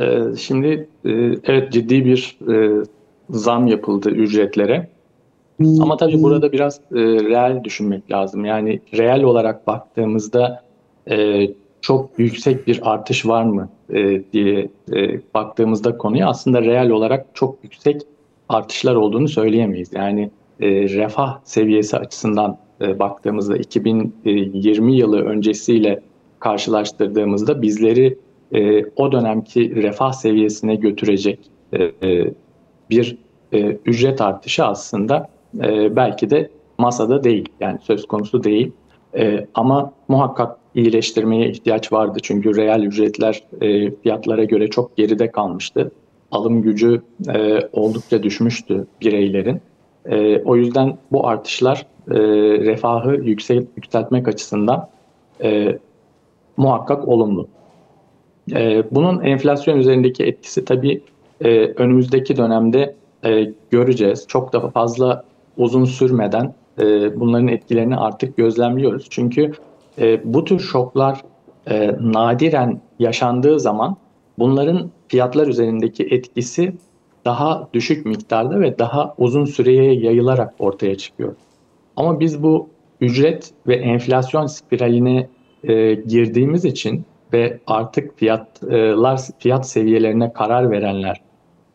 Ee, 0.00 0.36
şimdi 0.38 0.88
e, 1.04 1.10
evet 1.44 1.72
ciddi 1.72 2.04
bir 2.04 2.38
e, 2.52 2.84
zam 3.30 3.66
yapıldı 3.66 4.10
ücretlere. 4.10 4.88
Ama 5.80 5.96
tabii 5.96 6.22
burada 6.22 6.52
biraz 6.52 6.76
e, 6.76 7.00
reel 7.00 7.64
düşünmek 7.64 8.10
lazım. 8.10 8.44
Yani 8.44 8.80
reel 8.96 9.22
olarak 9.22 9.66
baktığımızda 9.66 10.64
çok 11.80 12.10
yüksek 12.18 12.66
bir 12.66 12.80
artış 12.92 13.26
var 13.26 13.44
mı 13.44 13.68
diye 14.32 14.68
baktığımızda 15.34 15.98
konuya 15.98 16.28
aslında 16.28 16.62
reel 16.62 16.90
olarak 16.90 17.26
çok 17.34 17.64
yüksek 17.64 18.02
artışlar 18.48 18.94
olduğunu 18.94 19.28
söyleyemeyiz. 19.28 19.92
Yani 19.92 20.30
e, 20.60 20.68
refah 20.70 21.38
seviyesi 21.44 21.96
açısından 21.96 22.58
e, 22.80 22.98
baktığımızda 22.98 23.56
2020 23.56 24.96
yılı 24.96 25.24
öncesiyle 25.24 26.00
karşılaştırdığımızda 26.40 27.62
bizleri 27.62 28.18
e, 28.54 28.84
o 28.96 29.12
dönemki 29.12 29.82
refah 29.82 30.12
seviyesine 30.12 30.74
götürecek 30.74 31.38
e, 31.72 31.82
e, 31.82 32.34
bir 32.90 33.16
e, 33.52 33.60
ücret 33.86 34.20
artışı 34.20 34.64
aslında 34.64 35.28
e, 35.64 35.96
belki 35.96 36.30
de 36.30 36.50
masada 36.78 37.24
değil 37.24 37.48
yani 37.60 37.78
söz 37.82 38.06
konusu 38.06 38.44
değil. 38.44 38.72
E, 39.16 39.46
ama 39.54 39.92
muhakkak 40.08 40.56
iyileştirmeye 40.74 41.50
ihtiyaç 41.50 41.92
vardı 41.92 42.18
çünkü 42.22 42.56
reel 42.56 42.82
ücretler 42.82 43.42
e, 43.60 43.90
fiyatlara 43.90 44.44
göre 44.44 44.70
çok 44.70 44.96
geride 44.96 45.30
kalmıştı 45.30 45.90
alım 46.34 46.62
gücü 46.62 47.02
e, 47.34 47.60
oldukça 47.72 48.22
düşmüştü 48.22 48.86
bireylerin. 49.00 49.60
E, 50.06 50.38
o 50.38 50.56
yüzden 50.56 50.98
bu 51.12 51.28
artışlar 51.28 51.86
e, 52.10 52.14
refahı 52.58 53.14
yüksel, 53.14 53.66
yükseltmek 53.76 54.28
açısından 54.28 54.88
e, 55.42 55.78
muhakkak 56.56 57.08
olumlu. 57.08 57.48
E, 58.52 58.82
bunun 58.90 59.20
enflasyon 59.20 59.78
üzerindeki 59.78 60.24
etkisi 60.24 60.64
tabii 60.64 61.02
e, 61.44 61.48
önümüzdeki 61.66 62.36
dönemde 62.36 62.94
e, 63.24 63.52
göreceğiz. 63.70 64.24
Çok 64.28 64.52
daha 64.52 64.70
fazla 64.70 65.24
uzun 65.56 65.84
sürmeden 65.84 66.54
e, 66.80 67.20
bunların 67.20 67.48
etkilerini 67.48 67.96
artık 67.96 68.36
gözlemliyoruz. 68.36 69.06
Çünkü 69.10 69.52
e, 69.98 70.20
bu 70.34 70.44
tür 70.44 70.58
şoklar 70.58 71.20
e, 71.70 71.94
nadiren 72.00 72.80
yaşandığı 72.98 73.60
zaman 73.60 73.96
bunların 74.38 74.90
fiyatlar 75.08 75.46
üzerindeki 75.46 76.04
etkisi 76.04 76.72
daha 77.24 77.68
düşük 77.74 78.06
miktarda 78.06 78.60
ve 78.60 78.78
daha 78.78 79.14
uzun 79.18 79.44
süreye 79.44 79.94
yayılarak 79.94 80.54
ortaya 80.58 80.94
çıkıyor. 80.94 81.34
Ama 81.96 82.20
biz 82.20 82.42
bu 82.42 82.68
ücret 83.00 83.50
ve 83.66 83.76
enflasyon 83.76 84.46
spiraline 84.46 85.28
e, 85.64 85.94
girdiğimiz 85.94 86.64
için 86.64 87.04
ve 87.34 87.58
artık 87.66 88.18
fiyatlar 88.18 89.20
fiyat 89.38 89.68
seviyelerine 89.68 90.32
karar 90.32 90.70
verenler 90.70 91.20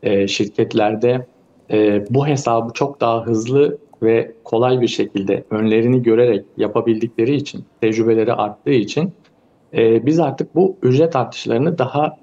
e, 0.03 0.27
şirketlerde 0.27 1.25
e, 1.71 2.05
bu 2.09 2.27
hesabı 2.27 2.73
çok 2.73 3.01
daha 3.01 3.25
hızlı 3.25 3.77
ve 4.03 4.31
kolay 4.43 4.81
bir 4.81 4.87
şekilde 4.87 5.43
önlerini 5.49 6.03
görerek 6.03 6.45
yapabildikleri 6.57 7.35
için, 7.35 7.65
tecrübeleri 7.81 8.33
arttığı 8.33 8.71
için 8.71 9.11
e, 9.73 10.05
biz 10.05 10.19
artık 10.19 10.55
bu 10.55 10.77
ücret 10.83 11.15
artışlarını 11.15 11.77
daha 11.77 12.17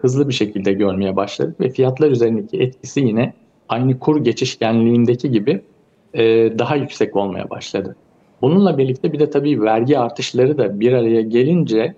hızlı 0.00 0.28
bir 0.28 0.34
şekilde 0.34 0.72
görmeye 0.72 1.16
başladık 1.16 1.60
ve 1.60 1.70
fiyatlar 1.70 2.10
üzerindeki 2.10 2.58
etkisi 2.58 3.00
yine 3.00 3.32
aynı 3.68 3.98
kur 3.98 4.24
geçişkenliğindeki 4.24 5.30
gibi 5.30 5.62
daha 6.58 6.76
yüksek 6.76 7.16
olmaya 7.16 7.50
başladı. 7.50 7.96
Bununla 8.42 8.78
birlikte 8.78 9.12
bir 9.12 9.18
de 9.18 9.30
tabii 9.30 9.62
vergi 9.62 9.98
artışları 9.98 10.58
da 10.58 10.80
bir 10.80 10.92
araya 10.92 11.20
gelince 11.20 11.94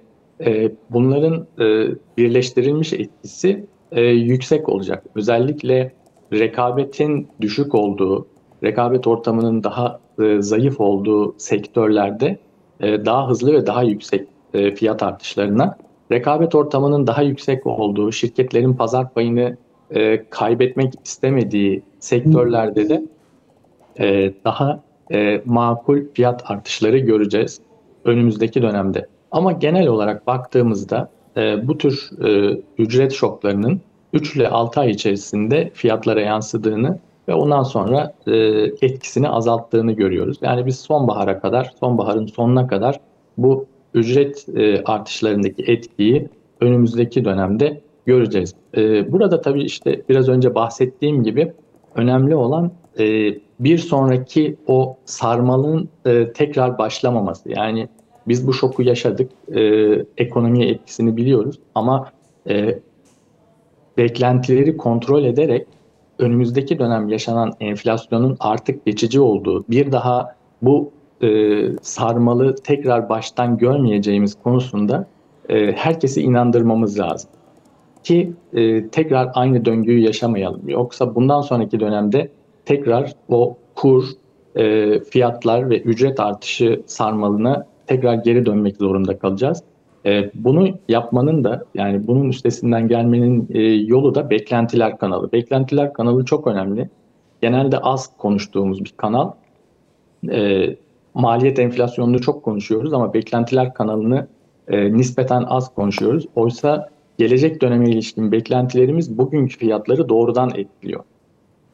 e, 0.46 0.72
bunların 0.90 1.46
e, 1.61 1.88
birleştirilmiş 2.16 2.92
etkisi 2.92 3.66
e, 3.92 4.01
yüksek 4.03 4.68
olacak. 4.68 5.05
Özellikle 5.14 5.92
rekabetin 6.33 7.29
düşük 7.40 7.74
olduğu, 7.74 8.27
rekabet 8.64 9.07
ortamının 9.07 9.64
daha 9.64 10.01
e, 10.22 10.42
zayıf 10.42 10.81
olduğu 10.81 11.35
sektörlerde 11.38 12.38
daha 12.81 13.29
hızlı 13.29 13.53
ve 13.53 13.66
daha 13.66 13.83
yüksek 13.83 14.29
fiyat 14.77 15.03
artışlarına, 15.03 15.79
rekabet 16.12 16.55
ortamının 16.55 17.07
daha 17.07 17.22
yüksek 17.22 17.66
olduğu, 17.66 18.12
şirketlerin 18.12 18.74
pazar 18.74 19.14
payını 19.14 19.57
kaybetmek 20.31 20.94
istemediği 21.05 21.83
sektörlerde 22.01 22.88
de 22.88 23.03
daha 24.44 24.83
makul 25.44 26.01
fiyat 26.14 26.51
artışları 26.51 26.98
göreceğiz 26.98 27.61
önümüzdeki 28.05 28.62
dönemde. 28.62 29.07
Ama 29.31 29.53
genel 29.53 29.87
olarak 29.87 30.27
baktığımızda 30.27 31.11
e, 31.37 31.69
bu 31.69 31.79
tür 31.79 32.11
e, 32.25 32.61
ücret 32.79 33.12
şoklarının 33.12 33.81
3 34.12 34.37
ile 34.37 34.49
6 34.49 34.81
ay 34.81 34.91
içerisinde 34.91 35.71
fiyatlara 35.75 36.21
yansıdığını 36.21 36.99
ve 37.29 37.35
ondan 37.35 37.62
sonra 37.62 38.14
e, 38.27 38.37
etkisini 38.87 39.29
azalttığını 39.29 39.93
görüyoruz. 39.93 40.38
Yani 40.43 40.67
biz 40.67 40.79
sonbahara 40.79 41.41
kadar, 41.41 41.73
sonbaharın 41.81 42.27
sonuna 42.27 42.67
kadar 42.67 43.01
bu 43.38 43.67
ücret 43.95 44.47
e, 44.57 44.85
artışlarındaki 44.85 45.62
etkiyi 45.62 46.29
önümüzdeki 46.61 47.25
dönemde 47.25 47.81
göreceğiz. 48.07 48.55
E, 48.77 49.12
burada 49.12 49.41
tabii 49.41 49.62
işte 49.62 50.03
biraz 50.09 50.29
önce 50.29 50.55
bahsettiğim 50.55 51.23
gibi 51.23 51.53
önemli 51.95 52.37
olan 52.37 52.73
e, 52.99 53.35
bir 53.61 53.79
sonraki 53.79 54.57
o 54.67 54.97
sarmalın 55.05 55.88
e, 56.07 56.33
tekrar 56.33 56.79
başlamaması. 56.79 57.51
Yani 57.51 57.88
biz 58.29 58.47
bu 58.47 58.53
şoku 58.53 58.83
yaşadık, 58.83 59.31
e, 59.55 59.61
ekonomiye 60.19 60.69
etkisini 60.69 61.17
biliyoruz 61.17 61.59
ama 61.75 62.11
e, 62.49 62.79
beklentileri 63.99 64.77
kontrol 64.77 65.25
ederek 65.25 65.67
önümüzdeki 66.19 66.79
dönem 66.79 67.09
yaşanan 67.09 67.53
enflasyonun 67.61 68.37
artık 68.41 68.87
geçici 68.87 69.21
olduğu, 69.21 69.64
bir 69.69 69.93
daha 69.93 70.35
bu 70.62 70.91
e, 71.23 71.29
sarmalı 71.83 72.55
tekrar 72.55 73.09
baştan 73.09 73.59
görmeyeceğimiz 73.59 74.35
konusunda 74.35 75.07
e, 75.49 75.73
herkesi 75.73 76.23
inandırmamız 76.23 76.99
lazım. 76.99 77.31
Ki 78.03 78.33
e, 78.53 78.88
tekrar 78.88 79.31
aynı 79.35 79.64
döngüyü 79.64 80.01
yaşamayalım. 80.01 80.69
Yoksa 80.69 81.14
bundan 81.14 81.41
sonraki 81.41 81.81
dönemde 81.81 82.31
tekrar 82.64 83.12
o 83.29 83.57
kur, 83.75 84.05
e, 84.57 85.01
fiyatlar 85.01 85.71
ve 85.71 85.81
ücret 85.81 86.21
artışı 86.21 86.83
sarmalına 86.87 87.67
tekrar 87.88 88.14
geri 88.14 88.46
dönmek 88.46 88.77
zorunda 88.77 89.18
kalacağız. 89.18 89.62
E, 90.07 90.31
bunu 90.35 90.68
yapmanın 90.88 91.44
da 91.44 91.64
yani 91.74 92.07
bunun 92.07 92.29
üstesinden 92.29 92.88
gelmenin 92.88 93.48
e, 93.51 93.62
yolu 93.62 94.14
da 94.14 94.31
beklentiler 94.31 94.98
kanalı. 94.98 95.33
Beklentiler 95.33 95.92
kanalı 95.92 96.24
çok 96.24 96.46
önemli. 96.46 96.88
Genelde 97.40 97.79
az 97.79 98.16
konuştuğumuz 98.16 98.85
bir 98.85 98.94
kanal. 98.96 99.31
E, 100.31 100.66
maliyet 101.14 101.59
enflasyonunu 101.59 102.20
çok 102.20 102.42
konuşuyoruz 102.42 102.92
ama 102.92 103.14
beklentiler 103.14 103.74
kanalını 103.74 104.27
e, 104.68 104.92
nispeten 104.92 105.42
az 105.42 105.74
konuşuyoruz. 105.74 106.27
Oysa 106.35 106.88
gelecek 107.18 107.62
döneme 107.62 107.90
ilişkin 107.90 108.33
beklentilerimiz 108.33 109.18
bugünkü 109.18 109.59
fiyatları 109.59 110.09
doğrudan 110.09 110.51
etkiliyor. 110.55 111.05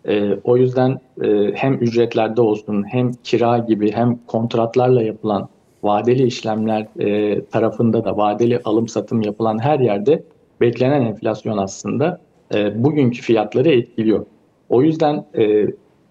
E, 0.09 0.35
o 0.44 0.57
yüzden 0.57 1.00
e, 1.22 1.53
hem 1.55 1.74
ücretlerde 1.74 2.40
olsun 2.40 2.85
hem 2.88 3.12
kira 3.12 3.59
gibi 3.59 3.92
hem 3.92 4.18
kontratlarla 4.27 5.03
yapılan 5.03 5.48
vadeli 5.85 6.27
işlemler 6.27 6.87
e, 6.99 7.44
tarafında 7.44 8.05
da 8.05 8.16
vadeli 8.16 8.61
alım 8.64 8.88
satım 8.88 9.23
yapılan 9.23 9.59
her 9.59 9.81
yerde 9.81 10.23
beklenen 10.61 11.03
enflasyon 11.03 11.59
aslında 11.59 12.20
e, 12.55 12.85
bugünkü 12.85 13.23
fiyatları 13.23 13.68
etkiliyor. 13.68 14.27
O 14.68 14.83
yüzden 14.83 15.25
e, 15.38 15.66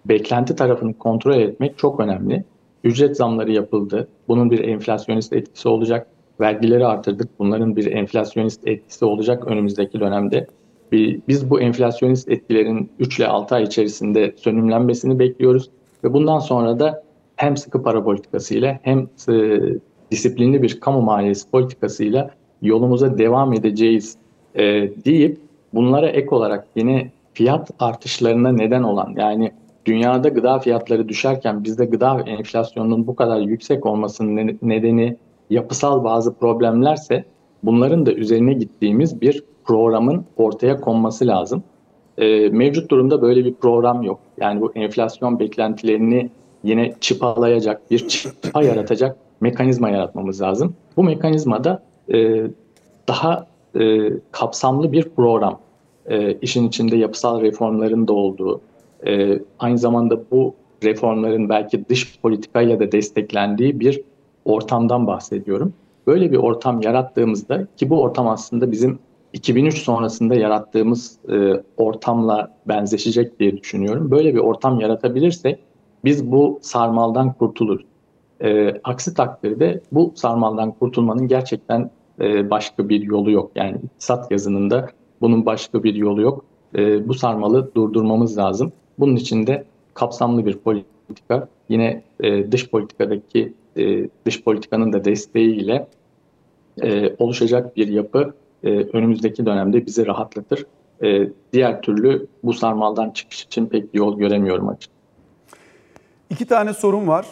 beklenti 0.05 0.55
tarafını 0.55 0.93
kontrol 0.93 1.35
etmek 1.35 1.77
çok 1.77 1.99
önemli. 1.99 2.43
Ücret 2.83 3.17
zamları 3.17 3.51
yapıldı. 3.51 4.07
Bunun 4.27 4.51
bir 4.51 4.59
enflasyonist 4.59 5.33
etkisi 5.33 5.67
olacak. 5.67 6.07
Vergileri 6.39 6.85
artırdık. 6.85 7.29
Bunların 7.39 7.75
bir 7.75 7.91
enflasyonist 7.91 8.67
etkisi 8.67 9.05
olacak 9.05 9.47
önümüzdeki 9.47 9.99
dönemde. 9.99 10.47
Biz 11.27 11.49
bu 11.49 11.61
enflasyonist 11.61 12.29
etkilerin 12.29 12.91
3 12.99 13.19
ile 13.19 13.27
6 13.27 13.55
ay 13.55 13.63
içerisinde 13.63 14.33
sönümlenmesini 14.37 15.19
bekliyoruz. 15.19 15.69
Ve 16.03 16.13
bundan 16.13 16.39
sonra 16.39 16.79
da 16.79 17.03
hem 17.43 17.57
sıkı 17.57 17.83
para 17.83 18.03
politikasıyla 18.03 18.79
hem 18.81 19.07
e, 19.29 19.59
disiplinli 20.11 20.61
bir 20.61 20.79
kamu 20.79 21.01
maliyesi 21.01 21.51
politikasıyla 21.51 22.29
yolumuza 22.61 23.17
devam 23.17 23.53
edeceğiz 23.53 24.17
e, 24.55 24.63
deyip 25.05 25.37
bunlara 25.73 26.07
ek 26.07 26.27
olarak 26.31 26.67
yine 26.75 27.11
fiyat 27.33 27.71
artışlarına 27.79 28.51
neden 28.51 28.83
olan 28.83 29.13
yani 29.17 29.51
dünyada 29.85 30.29
gıda 30.29 30.59
fiyatları 30.59 31.09
düşerken 31.09 31.63
bizde 31.63 31.85
gıda 31.85 32.21
enflasyonunun 32.25 33.07
bu 33.07 33.15
kadar 33.15 33.39
yüksek 33.39 33.85
olmasının 33.85 34.57
nedeni 34.61 35.17
yapısal 35.49 36.03
bazı 36.03 36.33
problemlerse 36.33 37.23
bunların 37.63 38.05
da 38.05 38.13
üzerine 38.13 38.53
gittiğimiz 38.53 39.21
bir 39.21 39.43
programın 39.65 40.25
ortaya 40.37 40.81
konması 40.81 41.27
lazım. 41.27 41.63
E, 42.17 42.49
mevcut 42.49 42.91
durumda 42.91 43.21
böyle 43.21 43.45
bir 43.45 43.53
program 43.53 44.03
yok. 44.03 44.19
Yani 44.37 44.61
bu 44.61 44.71
enflasyon 44.75 45.39
beklentilerini 45.39 46.29
yine 46.63 46.93
çıpalayacak, 47.01 47.91
bir 47.91 48.07
çıpa 48.07 48.63
yaratacak 48.63 49.17
mekanizma 49.41 49.89
yaratmamız 49.89 50.41
lazım. 50.41 50.75
Bu 50.97 51.03
mekanizmada 51.03 51.83
e, 52.13 52.43
daha 53.07 53.47
e, 53.79 53.99
kapsamlı 54.31 54.91
bir 54.91 55.09
program, 55.09 55.59
e, 56.05 56.33
işin 56.33 56.67
içinde 56.67 56.95
yapısal 56.95 57.41
reformların 57.41 58.07
da 58.07 58.13
olduğu, 58.13 58.61
e, 59.07 59.39
aynı 59.59 59.77
zamanda 59.77 60.19
bu 60.31 60.55
reformların 60.83 61.49
belki 61.49 61.89
dış 61.89 62.19
politikayla 62.19 62.79
da 62.79 62.91
desteklendiği 62.91 63.79
bir 63.79 64.01
ortamdan 64.45 65.07
bahsediyorum. 65.07 65.73
Böyle 66.07 66.31
bir 66.31 66.37
ortam 66.37 66.81
yarattığımızda 66.81 67.67
ki 67.77 67.89
bu 67.89 68.01
ortam 68.01 68.27
aslında 68.27 68.71
bizim 68.71 68.99
2003 69.33 69.77
sonrasında 69.77 70.35
yarattığımız 70.35 71.17
e, 71.29 71.63
ortamla 71.77 72.57
benzeşecek 72.67 73.39
diye 73.39 73.57
düşünüyorum. 73.57 74.11
Böyle 74.11 74.33
bir 74.33 74.39
ortam 74.39 74.79
yaratabilirsek 74.79 75.59
biz 76.05 76.31
bu 76.31 76.59
sarmaldan 76.61 77.33
kurtuluruz. 77.33 77.85
E, 78.41 78.81
aksi 78.83 79.13
takdirde 79.13 79.81
bu 79.91 80.13
sarmaldan 80.15 80.71
kurtulmanın 80.71 81.27
gerçekten 81.27 81.89
e, 82.21 82.49
başka 82.49 82.89
bir 82.89 83.01
yolu 83.01 83.31
yok. 83.31 83.51
Yani 83.55 83.77
iktisat 83.83 84.31
yazınında 84.31 84.89
bunun 85.21 85.45
başka 85.45 85.83
bir 85.83 85.95
yolu 85.95 86.21
yok. 86.21 86.45
E, 86.75 87.07
bu 87.07 87.13
sarmalı 87.13 87.71
durdurmamız 87.75 88.37
lazım. 88.37 88.71
Bunun 88.99 89.15
için 89.15 89.47
de 89.47 89.65
kapsamlı 89.93 90.45
bir 90.45 90.57
politika, 90.57 91.47
yine 91.69 92.03
e, 92.19 92.51
dış 92.51 92.69
politikadaki 92.69 93.53
e, 93.77 94.09
dış 94.25 94.43
politikanın 94.43 94.93
da 94.93 95.05
desteğiyle 95.05 95.87
e, 96.83 97.15
oluşacak 97.17 97.77
bir 97.77 97.87
yapı 97.87 98.33
e, 98.63 98.69
önümüzdeki 98.69 99.45
dönemde 99.45 99.85
bizi 99.85 100.07
rahatlatır. 100.07 100.65
E, 101.03 101.29
diğer 101.53 101.81
türlü 101.81 102.27
bu 102.43 102.53
sarmaldan 102.53 103.09
çıkış 103.09 103.43
için 103.43 103.65
pek 103.65 103.93
bir 103.93 103.99
yol 103.99 104.17
göremiyorum 104.17 104.69
açıkçası. 104.69 104.92
İki 106.29 106.45
tane 106.45 106.73
sorun 106.73 107.07
var. 107.07 107.25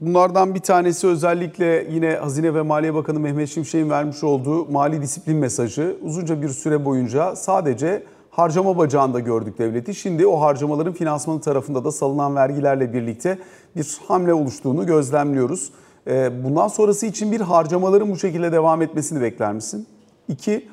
Bunlardan 0.00 0.54
bir 0.54 0.60
tanesi 0.60 1.06
özellikle 1.06 1.86
yine 1.90 2.14
Hazine 2.14 2.54
ve 2.54 2.62
Maliye 2.62 2.94
Bakanı 2.94 3.20
Mehmet 3.20 3.48
Şimşek'in 3.48 3.90
vermiş 3.90 4.24
olduğu 4.24 4.72
mali 4.72 5.02
disiplin 5.02 5.36
mesajı. 5.36 5.96
Uzunca 6.02 6.42
bir 6.42 6.48
süre 6.48 6.84
boyunca 6.84 7.36
sadece 7.36 8.02
harcama 8.30 8.78
bacağında 8.78 9.20
gördük 9.20 9.58
devleti. 9.58 9.94
Şimdi 9.94 10.26
o 10.26 10.40
harcamaların 10.40 10.92
finansmanı 10.92 11.40
tarafında 11.40 11.84
da 11.84 11.92
salınan 11.92 12.36
vergilerle 12.36 12.92
birlikte 12.92 13.38
bir 13.76 13.98
hamle 14.08 14.34
oluştuğunu 14.34 14.86
gözlemliyoruz. 14.86 15.72
Ee, 16.06 16.44
bundan 16.44 16.68
sonrası 16.68 17.06
için 17.06 17.32
bir 17.32 17.40
harcamaların 17.40 18.10
bu 18.10 18.16
şekilde 18.18 18.52
devam 18.52 18.82
etmesini 18.82 19.20
bekler 19.20 19.52
misin? 19.52 19.86
İki, 20.28 20.68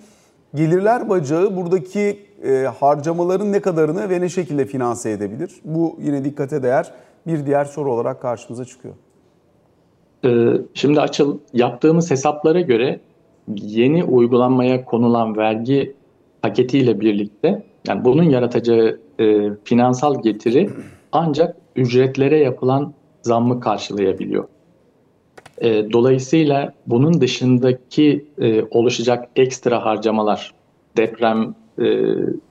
gelirler 0.55 1.09
bacağı 1.09 1.55
buradaki 1.55 2.25
e, 2.43 2.69
harcamaların 2.79 3.51
ne 3.51 3.59
kadarını 3.59 4.09
ve 4.09 4.21
ne 4.21 4.29
şekilde 4.29 4.65
finanse 4.65 5.11
edebilir? 5.11 5.61
Bu 5.65 5.97
yine 6.01 6.25
dikkate 6.25 6.63
değer 6.63 6.93
bir 7.33 7.45
diğer 7.45 7.65
soru 7.65 7.93
olarak 7.93 8.21
karşımıza 8.21 8.65
çıkıyor. 8.65 8.95
Ee, 10.25 10.53
şimdi 10.73 11.01
açıl 11.01 11.37
yaptığımız 11.53 12.11
hesaplara 12.11 12.61
göre 12.61 12.99
yeni 13.55 14.03
uygulanmaya 14.03 14.85
konulan 14.85 15.37
vergi 15.37 15.95
paketiyle 16.41 16.99
birlikte 16.99 17.63
yani 17.87 18.05
bunun 18.05 18.23
yaratacağı 18.23 18.99
e, 19.19 19.49
finansal 19.63 20.21
getiri 20.21 20.69
ancak 21.11 21.55
ücretlere 21.75 22.37
yapılan 22.37 22.93
zammı 23.21 23.59
karşılayabiliyor. 23.59 24.47
E, 25.57 25.91
dolayısıyla 25.91 26.73
bunun 26.87 27.21
dışındaki 27.21 28.25
e, 28.41 28.63
oluşacak 28.63 29.29
ekstra 29.35 29.85
harcamalar, 29.85 30.53
deprem 30.97 31.55
e, 31.79 31.85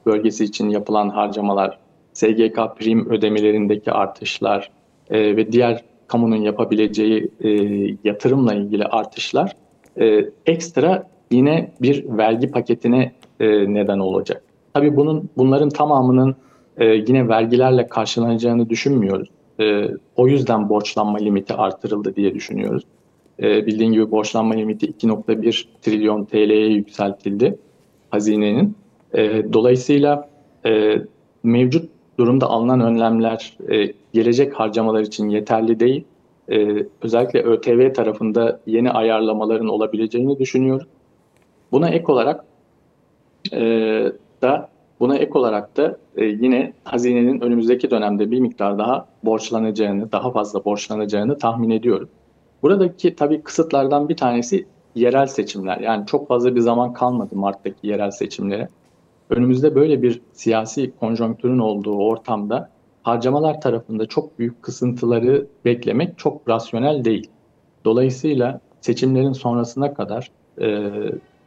bölgesi 0.07 0.45
için 0.45 0.69
yapılan 0.69 1.09
harcamalar, 1.09 1.79
SGK 2.19 2.57
prim 2.79 3.11
ödemelerindeki 3.11 3.93
artışlar 3.93 4.71
e, 5.11 5.37
ve 5.37 5.53
diğer 5.53 5.85
kamunun 6.07 6.37
yapabileceği 6.37 7.31
e, 7.41 7.49
yatırımla 8.05 8.55
ilgili 8.55 8.85
artışlar 8.85 9.57
e, 10.01 10.25
ekstra 10.47 11.09
yine 11.31 11.73
bir 11.83 12.05
vergi 12.09 12.51
paketine 12.51 13.13
e, 13.41 13.75
neden 13.75 13.99
olacak. 13.99 14.43
Tabii 14.75 14.97
bunun 14.97 15.31
bunların 15.37 15.69
tamamının 15.69 16.37
e, 16.77 16.87
yine 16.87 17.29
vergilerle 17.29 17.87
karşılanacağını 17.87 18.69
düşünmüyoruz. 18.69 19.29
E, 19.61 19.89
o 20.17 20.29
yüzden 20.29 20.69
borçlanma 20.69 21.19
limiti 21.19 21.55
artırıldı 21.55 22.17
diye 22.17 22.35
düşünüyoruz. 22.35 22.83
E, 23.43 23.67
bildiğin 23.67 23.93
gibi 23.93 24.11
borçlanma 24.11 24.55
limiti 24.55 24.87
2.1 24.87 25.65
trilyon 25.83 26.25
TL'ye 26.25 26.67
yükseltildi 26.67 27.59
hazinenin. 28.11 28.77
E, 29.15 29.53
dolayısıyla 29.53 30.29
e, 30.67 30.95
mevcut 31.43 31.98
durumda 32.19 32.47
alınan 32.47 32.81
önlemler 32.81 33.57
e, 33.71 33.93
gelecek 34.13 34.55
harcamalar 34.55 35.01
için 35.01 35.29
yeterli 35.29 35.81
değil. 35.81 36.05
E, 36.51 36.87
özellikle 37.03 37.43
ÖTV 37.43 37.93
tarafında 37.93 38.61
yeni 38.67 38.91
ayarlamaların 38.91 39.69
olabileceğini 39.69 40.39
düşünüyoruz. 40.39 40.87
Buna 41.73 41.89
ek 41.89 42.05
olarak 42.13 42.45
e, 43.53 43.61
da 44.43 44.69
buna 45.01 45.17
ek 45.17 45.31
olarak 45.35 45.77
da 45.77 45.99
e, 46.17 46.25
yine 46.25 46.73
hazinenin 46.85 47.41
önümüzdeki 47.41 47.91
dönemde 47.91 48.31
bir 48.31 48.41
miktar 48.41 48.79
daha 48.79 49.09
borçlanacağını, 49.25 50.13
daha 50.13 50.31
fazla 50.31 50.65
borçlanacağını 50.65 51.39
tahmin 51.39 51.71
ediyoruz. 51.71 52.09
Buradaki 52.63 53.15
tabii 53.15 53.43
kısıtlardan 53.43 54.09
bir 54.09 54.17
tanesi 54.17 54.67
yerel 54.95 55.27
seçimler. 55.27 55.79
Yani 55.79 56.07
çok 56.07 56.29
fazla 56.29 56.55
bir 56.55 56.61
zaman 56.61 56.93
kalmadı 56.93 57.37
Mart'taki 57.37 57.87
yerel 57.87 58.11
seçimlere. 58.11 58.69
Önümüzde 59.31 59.75
böyle 59.75 60.03
bir 60.03 60.21
siyasi 60.33 60.93
konjonktürün 61.01 61.59
olduğu 61.59 61.97
ortamda 61.97 62.71
harcamalar 63.03 63.61
tarafında 63.61 64.07
çok 64.07 64.39
büyük 64.39 64.63
kısıntıları 64.63 65.47
beklemek 65.65 66.19
çok 66.19 66.49
rasyonel 66.49 67.05
değil. 67.05 67.31
Dolayısıyla 67.85 68.61
seçimlerin 68.81 69.33
sonrasına 69.33 69.95
kadar 69.95 70.31
e, 70.61 70.91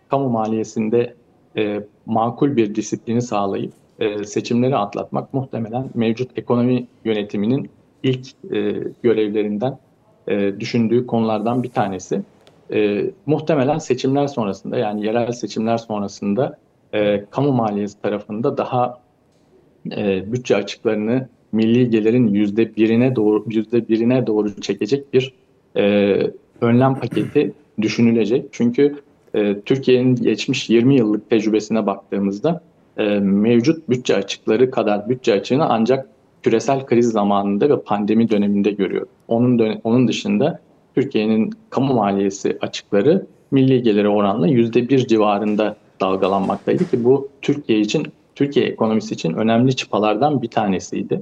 kamu 0.10 0.30
maliyesinde 0.30 1.16
e, 1.58 1.84
makul 2.06 2.56
bir 2.56 2.76
disiplini 2.76 3.22
sağlayıp 3.22 3.74
e, 4.00 4.24
seçimleri 4.24 4.76
atlatmak 4.76 5.34
muhtemelen 5.34 5.90
mevcut 5.94 6.38
ekonomi 6.38 6.88
yönetiminin 7.06 7.70
ilk 8.04 8.28
e, 8.52 8.84
görevlerinden 9.04 9.78
e, 10.28 10.60
düşündüğü 10.60 11.08
konulardan 11.08 11.64
bir 11.64 11.70
tanesi. 11.70 12.22
E, 12.74 13.06
muhtemelen 13.26 13.78
seçimler 13.78 14.28
sonrasında 14.28 14.78
yani 14.78 15.06
yerel 15.06 15.32
seçimler 15.32 15.78
sonrasında 15.78 16.58
e, 16.94 17.26
kamu 17.32 17.52
maliyesi 17.52 18.02
tarafında 18.02 18.58
daha 18.58 19.02
e, 19.92 20.32
bütçe 20.34 20.56
açıklarını 20.56 21.28
milli 21.52 21.90
gelirin 21.90 22.28
yüzde 22.28 22.76
birine 22.76 23.16
doğru 23.16 23.46
yüzde 23.48 23.88
birine 23.88 24.28
doğru 24.28 24.62
çekecek 24.62 25.14
bir 25.14 25.34
e, 25.78 26.18
önlem 26.62 26.96
paketi 26.96 27.54
düşünülecek. 27.82 28.46
Çünkü 28.52 28.96
e, 29.36 29.62
Türkiye'nin 29.62 30.16
geçmiş 30.16 30.70
20 30.70 30.96
yıllık 30.96 31.30
tecrübesine 31.30 31.86
baktığımızda 31.86 32.62
e, 32.98 33.20
mevcut 33.20 33.90
bütçe 33.90 34.16
açıkları 34.16 34.72
kadar 34.72 35.10
bütçe 35.10 35.34
açığını 35.34 35.66
ancak 35.70 36.10
küresel 36.44 36.86
kriz 36.86 37.12
zamanında 37.12 37.70
ve 37.70 37.82
pandemi 37.82 38.30
döneminde 38.30 38.72
görüyor. 38.72 39.08
Onun 39.28 39.60
dön- 39.60 39.82
onun 39.84 40.08
dışında 40.08 40.60
Türkiye'nin 40.96 41.54
kamu 41.70 41.94
maliyesi 41.94 42.58
açıkları 42.62 43.26
milli 43.52 43.84
geliri 43.84 44.10
oranla 44.10 44.48
yüzde 44.48 44.90
bir 44.90 45.08
civarında 45.08 45.76
dalgalanmaktaydı 46.02 46.90
ki 46.90 47.04
bu 47.04 47.30
Türkiye 47.42 47.80
için 47.80 48.08
Türkiye 48.36 48.66
ekonomisi 48.66 49.14
için 49.14 49.34
önemli 49.34 49.76
çıpalardan 49.76 50.42
bir 50.42 50.48
tanesiydi. 50.48 51.22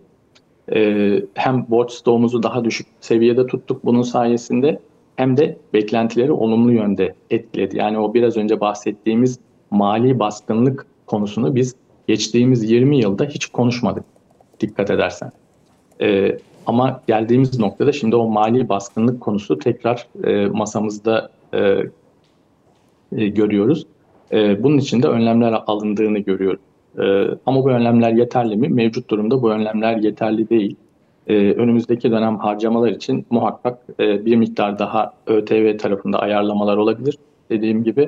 Ee, 0.74 1.22
hem 1.34 1.66
borç 1.70 1.92
stoğumuzu 1.92 2.44
daha 2.44 2.66
düşük 2.66 2.88
seviyede 3.02 3.48
tuttuk 3.48 3.86
bunun 3.86 4.02
sayesinde 4.02 4.80
hem 5.16 5.38
de 5.38 5.58
beklentileri 5.74 6.32
olumlu 6.32 6.72
yönde 6.72 7.14
etkiledi. 7.30 7.78
Yani 7.78 8.00
o 8.00 8.14
biraz 8.14 8.38
önce 8.38 8.60
bahsettiğimiz 8.60 9.40
mali 9.72 10.20
baskınlık 10.20 10.86
konusunu 11.06 11.56
biz 11.56 11.76
geçtiğimiz 12.08 12.72
20 12.72 12.98
yılda 12.98 13.26
hiç 13.26 13.46
konuşmadık 13.46 14.04
dikkat 14.60 14.90
edersen. 14.90 15.32
Ee, 16.02 16.38
ama 16.66 17.02
geldiğimiz 17.08 17.60
noktada 17.60 17.92
şimdi 17.92 18.16
o 18.16 18.28
mali 18.28 18.70
baskınlık 18.70 19.22
konusu 19.22 19.60
tekrar 19.60 20.08
e, 20.24 20.46
masamızda 20.46 21.30
e, 21.54 21.60
e, 23.18 23.28
görüyoruz. 23.28 23.86
E, 24.32 24.64
bunun 24.64 24.78
için 24.78 25.04
de 25.04 25.08
önlemler 25.08 25.62
alındığını 25.68 26.20
görüyoruz. 26.20 26.60
E, 27.00 27.04
ama 27.46 27.64
bu 27.64 27.70
önlemler 27.70 28.12
yeterli 28.12 28.58
mi? 28.58 28.70
Mevcut 28.70 29.10
durumda 29.10 29.42
bu 29.42 29.52
önlemler 29.52 29.98
yeterli 29.98 30.50
değil. 30.50 30.76
E, 31.28 31.34
önümüzdeki 31.36 32.12
dönem 32.12 32.38
harcamalar 32.38 32.92
için 32.92 33.26
muhakkak 33.30 33.80
e, 34.00 34.26
bir 34.26 34.36
miktar 34.36 34.80
daha 34.80 35.14
ÖTV 35.28 35.78
tarafında 35.78 36.20
ayarlamalar 36.20 36.78
olabilir. 36.78 37.18
Dediğim 37.50 37.84
gibi 37.84 38.02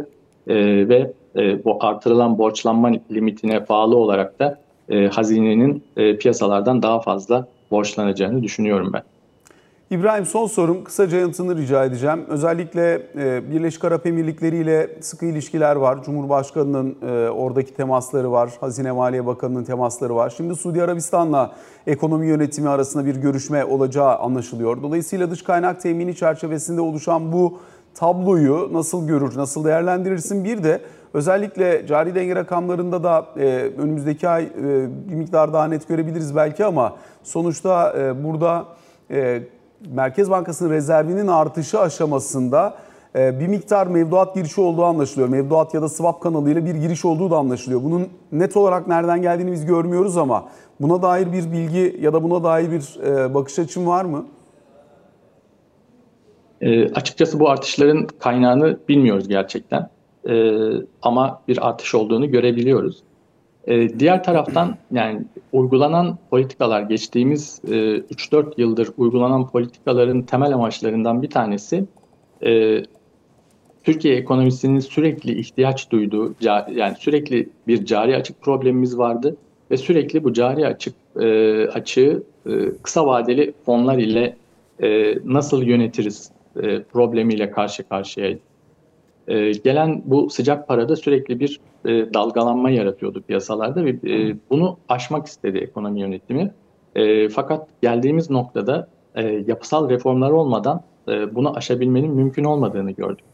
e, 0.48 0.56
ve 0.90 1.14
e, 1.36 1.66
bu 1.66 1.78
artırılan 1.86 2.38
borçlanma 2.38 2.92
limitine 3.12 3.70
bağlı 3.70 3.98
olarak 3.98 4.40
da 4.40 4.60
e, 4.90 5.08
hazinenin 5.08 5.84
e, 5.98 6.18
piyasalardan 6.18 6.82
daha 6.82 7.00
fazla 7.00 7.48
borçlanacağını 7.72 8.44
düşünüyorum 8.44 8.90
ben. 8.94 9.04
İbrahim 9.92 10.26
son 10.26 10.48
sorum 10.48 10.84
kısaca 10.84 11.18
yanıtını 11.18 11.58
rica 11.58 11.86
edeceğim. 11.86 12.26
Özellikle 12.28 13.02
e, 13.16 13.52
Birleşik 13.52 13.86
Arap 13.86 14.06
Emirlikleri 14.06 14.58
ile 14.58 14.90
sıkı 15.02 15.26
ilişkiler 15.26 15.76
var. 15.76 16.04
Cumhurbaşkanının 16.04 16.96
e, 17.02 17.30
oradaki 17.30 17.74
temasları 17.74 18.32
var. 18.32 18.52
Hazine 18.60 18.92
Maliye 18.92 19.26
Bakanı'nın 19.26 19.64
temasları 19.64 20.16
var. 20.16 20.34
Şimdi 20.38 20.56
Suudi 20.56 20.84
Arabistan'la 20.84 21.52
ekonomi 21.88 22.28
yönetimi 22.28 22.70
arasında 22.70 23.06
bir 23.06 23.16
görüşme 23.16 23.66
olacağı 23.66 24.18
anlaşılıyor. 24.18 24.84
Dolayısıyla 24.84 25.32
dış 25.32 25.44
kaynak 25.44 25.82
temini 25.82 26.16
çerçevesinde 26.16 26.82
oluşan 26.82 27.32
bu 27.34 27.60
tabloyu 27.96 28.70
nasıl 28.74 29.08
görür, 29.08 29.38
nasıl 29.38 29.66
değerlendirirsin? 29.66 30.44
Bir 30.44 30.64
de 30.64 30.82
özellikle 31.14 31.88
cari 31.88 32.16
denge 32.16 32.36
rakamlarında 32.36 33.04
da 33.04 33.26
e, 33.38 33.46
önümüzdeki 33.78 34.30
ay 34.30 34.50
bir 35.10 35.16
miktar 35.16 35.54
daha 35.54 35.68
net 35.68 35.88
görebiliriz 35.88 36.36
belki 36.36 36.66
ama 36.66 36.96
sonuçta 37.24 37.96
burada 38.24 38.66
Merkez 39.90 40.32
Bankası'nın 40.32 40.70
rezervinin 40.70 41.28
artışı 41.28 41.80
aşamasında 41.80 42.78
e, 43.16 43.40
bir 43.40 43.48
miktar 43.48 43.88
mevduat 43.88 44.36
girişi 44.36 44.62
olduğu 44.62 44.84
anlaşılıyor. 44.84 45.30
Mevduat 45.30 45.74
ya 45.74 45.82
da 45.82 45.90
swap 45.90 46.22
kanalıyla 46.22 46.66
bir 46.66 46.76
giriş 46.76 47.06
olduğu 47.06 47.32
da 47.32 47.38
anlaşılıyor. 47.38 47.84
Bunun 47.84 48.08
net 48.32 48.58
olarak 48.58 48.88
nereden 48.88 49.22
geldiğini 49.22 49.52
biz 49.52 49.66
görmüyoruz 49.66 50.18
ama 50.18 50.46
buna 50.82 51.02
dair 51.02 51.34
bir 51.34 51.52
bilgi 51.52 51.98
ya 52.02 52.14
da 52.14 52.24
buna 52.24 52.44
dair 52.44 52.72
bir 52.72 53.00
e, 53.06 53.34
bakış 53.34 53.60
açın 53.60 53.88
var 53.88 54.06
mı? 54.06 54.26
E, 56.62 56.94
açıkçası 56.94 57.40
bu 57.40 57.50
artışların 57.50 58.08
kaynağını 58.20 58.80
bilmiyoruz 58.90 59.28
gerçekten. 59.28 59.90
E, 60.30 60.54
ama 61.02 61.42
bir 61.48 61.68
artış 61.68 61.96
olduğunu 61.96 62.32
görebiliyoruz. 62.32 63.04
E, 63.68 64.00
diğer 64.00 64.24
taraftan 64.24 64.78
yani 64.92 65.22
uygulanan 65.52 66.18
politikalar 66.30 66.82
geçtiğimiz 66.82 67.62
e, 67.68 67.70
3-4 67.70 68.54
yıldır 68.58 68.90
uygulanan 68.98 69.48
politikaların 69.48 70.22
temel 70.22 70.54
amaçlarından 70.54 71.22
bir 71.22 71.30
tanesi 71.30 71.86
e, 72.46 72.84
Türkiye 73.84 74.16
ekonomisinin 74.16 74.80
sürekli 74.80 75.40
ihtiyaç 75.40 75.92
duyduğu 75.92 76.36
yani 76.72 76.96
sürekli 77.00 77.50
bir 77.68 77.86
cari 77.86 78.16
açık 78.16 78.42
problemimiz 78.42 78.98
vardı 78.98 79.38
ve 79.72 79.78
sürekli 79.78 80.24
bu 80.24 80.34
cari 80.34 80.68
açık 80.68 80.96
e, 81.20 81.68
açığı 81.68 82.24
e, 82.46 82.52
kısa 82.84 83.06
vadeli 83.06 83.54
fonlar 83.66 83.98
ile 83.98 84.36
e, 84.84 85.18
nasıl 85.26 85.64
yönetiriz 85.64 86.32
e, 86.64 86.84
problemiyle 86.84 87.52
karşı 87.52 87.84
karşıyaydık. 87.84 88.51
E, 89.32 89.52
gelen 89.52 90.02
bu 90.06 90.30
sıcak 90.30 90.68
parada 90.68 90.96
sürekli 90.96 91.40
bir 91.40 91.60
e, 91.86 92.14
dalgalanma 92.14 92.70
yaratıyordu 92.70 93.22
piyasalarda 93.22 93.86
ve 93.86 93.90
e, 93.90 94.36
bunu 94.50 94.78
aşmak 94.90 95.28
istedi 95.28 95.58
ekonomi 95.58 96.02
yönetimi. 96.02 96.52
E, 96.96 97.30
fakat 97.30 97.68
geldiğimiz 97.82 98.30
noktada 98.30 98.88
e, 99.16 99.24
yapısal 99.48 99.90
reformlar 99.90 100.32
olmadan 100.32 100.82
e, 101.08 101.36
bunu 101.36 101.58
aşabilmenin 101.58 102.12
mümkün 102.12 102.44
olmadığını 102.44 102.92
gördük. 102.92 103.26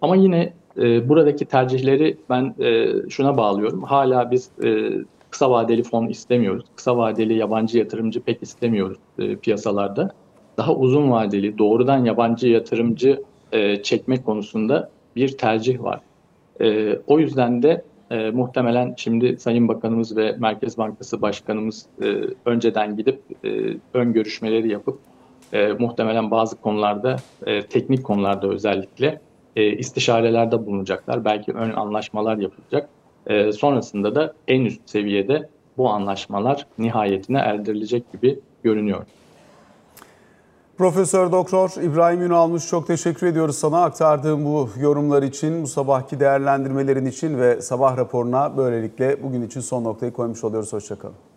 Ama 0.00 0.16
yine 0.16 0.52
e, 0.78 1.08
buradaki 1.08 1.44
tercihleri 1.44 2.16
ben 2.30 2.54
e, 2.60 2.88
şuna 3.10 3.36
bağlıyorum. 3.36 3.82
Hala 3.82 4.30
biz 4.30 4.50
e, 4.64 4.90
kısa 5.30 5.50
vadeli 5.50 5.82
fon 5.82 6.06
istemiyoruz. 6.06 6.64
Kısa 6.76 6.96
vadeli 6.96 7.34
yabancı 7.34 7.78
yatırımcı 7.78 8.20
pek 8.20 8.42
istemiyoruz 8.42 8.98
e, 9.18 9.36
piyasalarda. 9.36 10.10
Daha 10.56 10.74
uzun 10.74 11.10
vadeli 11.10 11.58
doğrudan 11.58 12.04
yabancı 12.04 12.48
yatırımcı 12.48 13.22
e, 13.52 13.82
çekme 13.82 14.22
konusunda 14.22 14.90
bir 15.16 15.38
tercih 15.38 15.82
var. 15.82 16.00
E, 16.60 16.96
o 17.06 17.18
yüzden 17.18 17.62
de 17.62 17.84
e, 18.10 18.30
muhtemelen 18.30 18.94
şimdi 18.96 19.36
Sayın 19.38 19.68
Bakanımız 19.68 20.16
ve 20.16 20.36
Merkez 20.38 20.78
Bankası 20.78 21.22
Başkanımız 21.22 21.86
e, 22.02 22.06
önceden 22.44 22.96
gidip 22.96 23.20
e, 23.44 23.48
ön 23.94 24.12
görüşmeleri 24.12 24.68
yapıp 24.68 24.98
e, 25.52 25.72
muhtemelen 25.72 26.30
bazı 26.30 26.60
konularda, 26.60 27.16
e, 27.46 27.62
teknik 27.62 28.04
konularda 28.04 28.48
özellikle 28.48 29.20
e, 29.56 29.76
istişarelerde 29.76 30.66
bulunacaklar. 30.66 31.24
Belki 31.24 31.52
ön 31.52 31.70
anlaşmalar 31.70 32.36
yapılacak. 32.36 32.88
E, 33.26 33.52
sonrasında 33.52 34.14
da 34.14 34.34
en 34.48 34.64
üst 34.64 34.90
seviyede 34.90 35.48
bu 35.76 35.88
anlaşmalar 35.88 36.66
nihayetine 36.78 37.38
erdirilecek 37.38 38.12
gibi 38.12 38.40
görünüyor. 38.62 39.06
Profesör 40.78 41.32
Doktor 41.32 41.70
İbrahim 41.82 42.22
Ünalmış 42.22 42.68
çok 42.68 42.86
teşekkür 42.86 43.26
ediyoruz 43.26 43.58
sana 43.58 43.82
aktardığım 43.82 44.44
bu 44.44 44.68
yorumlar 44.80 45.22
için, 45.22 45.62
bu 45.62 45.66
sabahki 45.66 46.20
değerlendirmelerin 46.20 47.06
için 47.06 47.38
ve 47.38 47.62
sabah 47.62 47.96
raporuna 47.96 48.56
böylelikle 48.56 49.22
bugün 49.22 49.42
için 49.42 49.60
son 49.60 49.84
noktayı 49.84 50.12
koymuş 50.12 50.44
oluyoruz. 50.44 50.72
Hoşçakalın. 50.72 51.31